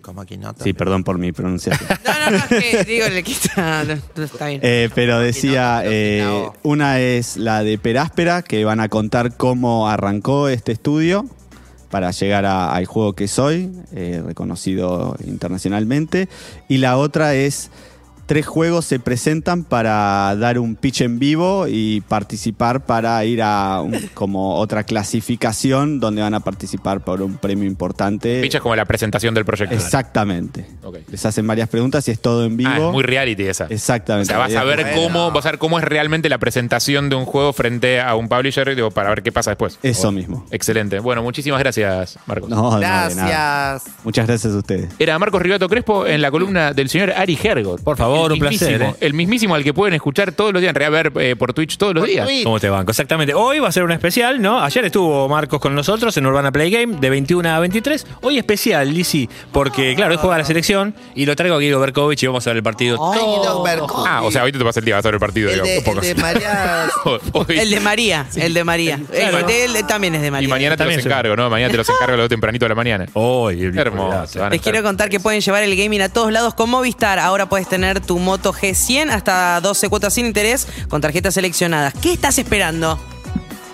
Como 0.01 0.22
aquí 0.22 0.36
no. 0.38 0.53
Sí, 0.62 0.74
perdón 0.74 1.03
por 1.03 1.18
mi 1.18 1.32
pronunciación. 1.32 1.88
no, 2.06 2.32
no, 2.32 2.38
no, 2.38 2.58
es 2.58 2.75
que 2.77 2.84
digo, 2.86 3.08
le 3.08 3.24
quita. 3.24 3.84
no, 3.86 3.96
no, 4.15 4.24
está 4.24 4.48
bien. 4.48 4.60
Eh, 4.63 4.89
pero 4.96 5.20
decía, 5.20 5.84
eh, 5.86 6.50
una 6.63 7.00
es 7.00 7.38
la 7.38 7.63
de 7.63 7.77
Peráspera, 7.77 8.41
que 8.41 8.65
van 8.65 8.80
a 8.80 8.89
contar 8.89 9.38
cómo 9.38 9.88
arrancó 9.88 10.50
este 10.50 10.72
estudio 10.72 11.25
para 11.91 12.12
llegar 12.12 12.46
a- 12.46 12.74
al 12.74 12.86
juego 12.86 13.13
que 13.13 13.27
soy, 13.27 13.72
eh, 13.94 14.22
reconocido 14.25 15.15
internacionalmente. 15.25 16.30
Y 16.68 16.77
la 16.77 16.98
otra 16.98 17.36
es, 17.36 17.70
tres 18.31 18.47
juegos 18.47 18.85
se 18.85 18.97
presentan 18.97 19.65
para 19.65 20.33
dar 20.38 20.57
un 20.57 20.77
pitch 20.77 21.01
en 21.01 21.19
vivo 21.19 21.65
y 21.67 22.00
participar 22.07 22.85
para 22.85 23.25
ir 23.25 23.41
a 23.43 23.81
un- 23.81 23.91
como 24.13 24.55
otra 24.55 24.85
clasificación 24.85 26.00
donde 26.00 26.21
van 26.21 26.33
a 26.33 26.39
participar 26.39 27.01
por 27.01 27.21
un 27.21 27.35
premio 27.35 27.65
importante. 27.67 28.39
Picha 28.41 28.59
es 28.59 28.61
como 28.61 28.73
la 28.77 28.85
presentación 28.85 29.33
del 29.33 29.43
proyecto. 29.43 29.75
Exactamente. 29.75 30.65
Les 31.09 31.25
hacen 31.25 31.45
varias 31.45 31.67
preguntas 31.67 32.07
y 32.07 32.11
es 32.11 32.21
todo 32.21 32.45
en 32.45 32.55
vivo. 32.55 32.69
Ah, 32.73 32.77
es 32.77 32.91
muy 32.93 33.03
reality 33.03 33.43
esa. 33.43 33.65
O 33.65 33.67
Exactamente. 33.69 34.27
sea, 34.27 34.38
vas 34.38 34.55
a 34.55 34.63
ver 34.63 34.81
Bueno. 34.81 35.01
cómo, 35.01 35.31
vas 35.31 35.45
a 35.45 35.51
ver 35.51 35.59
cómo 35.59 35.77
es 35.77 35.83
realmente 35.83 36.29
la 36.29 36.38
presentación 36.38 37.09
de 37.09 37.17
un 37.17 37.25
juego 37.25 37.51
frente 37.51 38.00
a 38.00 38.15
un 38.15 38.29
publisher 38.29 38.73
digo, 38.75 38.91
para 38.91 39.09
ver 39.09 39.23
qué 39.23 39.33
pasa 39.33 39.51
después. 39.51 39.77
Eso 39.83 40.13
mismo. 40.13 40.45
Excelente. 40.51 41.00
Bueno, 41.00 41.21
muchísimas 41.21 41.59
gracias, 41.59 42.17
Marcos. 42.27 42.50
No, 42.50 42.71
no. 42.71 42.79
Gracias. 42.79 43.83
Muchas 44.05 44.25
gracias 44.25 44.53
a 44.53 44.57
ustedes. 44.57 44.89
Era 45.00 45.19
Marcos 45.19 45.41
Ribato 45.41 45.67
Crespo 45.67 46.05
en 46.05 46.21
la 46.21 46.31
columna 46.31 46.71
del 46.71 46.88
señor 46.88 47.11
Ari 47.11 47.38
Hergot. 47.43 47.81
Por 47.83 47.97
favor, 47.97 48.20
El 48.27 48.34
un 48.34 48.39
placer, 48.39 48.69
mismísimo, 48.69 48.91
eh. 48.91 48.97
El 49.05 49.13
mismísimo 49.13 49.55
al 49.55 49.63
que 49.63 49.73
pueden 49.73 49.93
escuchar 49.93 50.31
todos 50.31 50.53
los 50.53 50.62
días, 50.62 50.69
en 50.71 50.75
realidad 50.75 51.12
ver 51.12 51.23
eh, 51.23 51.36
por 51.36 51.53
Twitch 51.53 51.77
todos 51.77 51.93
los 51.93 52.01
Por 52.01 52.10
días. 52.10 52.25
Twitch. 52.27 52.43
¿Cómo 52.43 52.60
te 52.60 52.69
banco? 52.69 52.91
Exactamente. 52.91 53.34
Hoy 53.34 53.60
va 53.60 53.67
a 53.69 53.71
ser 53.71 53.84
un 53.84 53.91
especial, 53.91 54.41
¿no? 54.41 54.62
Ayer 54.62 54.86
estuvo 54.86 55.27
Marcos 55.29 55.60
con 55.60 55.73
nosotros 55.75 56.15
en 56.17 56.25
Urbana 56.25 56.51
Play 56.51 56.69
Game 56.71 56.97
de 56.99 57.10
21 57.10 57.49
a 57.49 57.60
23. 57.60 58.05
Hoy 58.21 58.38
especial, 58.38 58.93
Lizzy, 58.93 59.29
porque 59.51 59.95
claro, 59.95 60.12
hoy 60.13 60.17
juega 60.21 60.38
la 60.38 60.45
selección 60.45 60.95
y 61.15 61.25
lo 61.25 61.36
traigo 61.36 61.55
a 61.55 61.60
Guido 61.60 61.79
Berkovich 61.79 62.23
y 62.23 62.27
vamos 62.27 62.45
a 62.47 62.49
ver 62.51 62.57
el 62.57 62.63
partido. 62.63 62.97
Ay, 63.13 63.19
todo. 63.19 63.39
Guido 63.41 63.63
Berkovich. 63.63 64.07
Ah, 64.07 64.21
o 64.23 64.31
sea, 64.31 64.41
ahorita 64.41 64.60
te 64.60 64.65
pasa 64.65 64.79
el 64.79 64.86
día, 64.86 64.95
vas 64.95 65.05
a 65.05 65.07
ver 65.07 65.15
el 65.15 65.19
partido. 65.19 65.49
El 65.49 65.57
de, 65.57 65.63
digamos, 65.63 65.77
un 65.79 65.84
poco 65.93 66.01
el 66.01 66.15
de. 66.15 66.21
María. 66.21 66.88
Hoy- 67.34 67.60
El 67.60 67.69
de 67.69 67.79
María, 67.79 68.25
el 68.36 68.53
de 68.53 68.63
María. 68.63 68.99
Claro. 69.12 69.38
El 69.39 69.45
de 69.47 69.65
él 69.65 69.77
también 69.88 70.15
es 70.15 70.21
de 70.21 70.31
María. 70.31 70.47
y 70.47 70.49
mañana 70.49 70.75
te 70.75 70.84
los 70.84 70.88
También 70.93 71.01
se- 71.01 71.07
encargo, 71.10 71.36
¿no? 71.36 71.49
Mañana 71.49 71.71
te 71.71 71.77
los 71.77 71.89
encargo 71.89 72.15
luego 72.15 72.29
tempranito 72.29 72.65
de 72.65 72.69
la 72.69 72.75
mañana. 72.75 73.05
Hoy, 73.13 73.63
el 73.63 73.77
Hermoso. 73.77 74.49
Les 74.49 74.62
quiero 74.62 74.84
contar 74.84 75.10
que 75.10 75.19
pueden 75.19 75.41
llevar 75.41 75.63
el 75.63 75.75
gaming 75.75 76.01
a 76.01 76.10
todos 76.10 76.31
lados 76.31 76.53
con 76.53 76.69
Movistar. 76.69 77.19
Ahora 77.19 77.47
puedes 77.49 77.67
tener 77.67 77.99
tu 78.12 78.19
Moto 78.19 78.52
G100 78.52 79.10
hasta 79.10 79.62
12 79.62 79.88
cuotas 79.88 80.15
sin 80.15 80.26
interés 80.26 80.67
con 80.89 81.00
tarjetas 81.00 81.34
seleccionadas. 81.34 81.93
¿Qué 81.93 82.12
estás 82.12 82.38
esperando? 82.39 83.00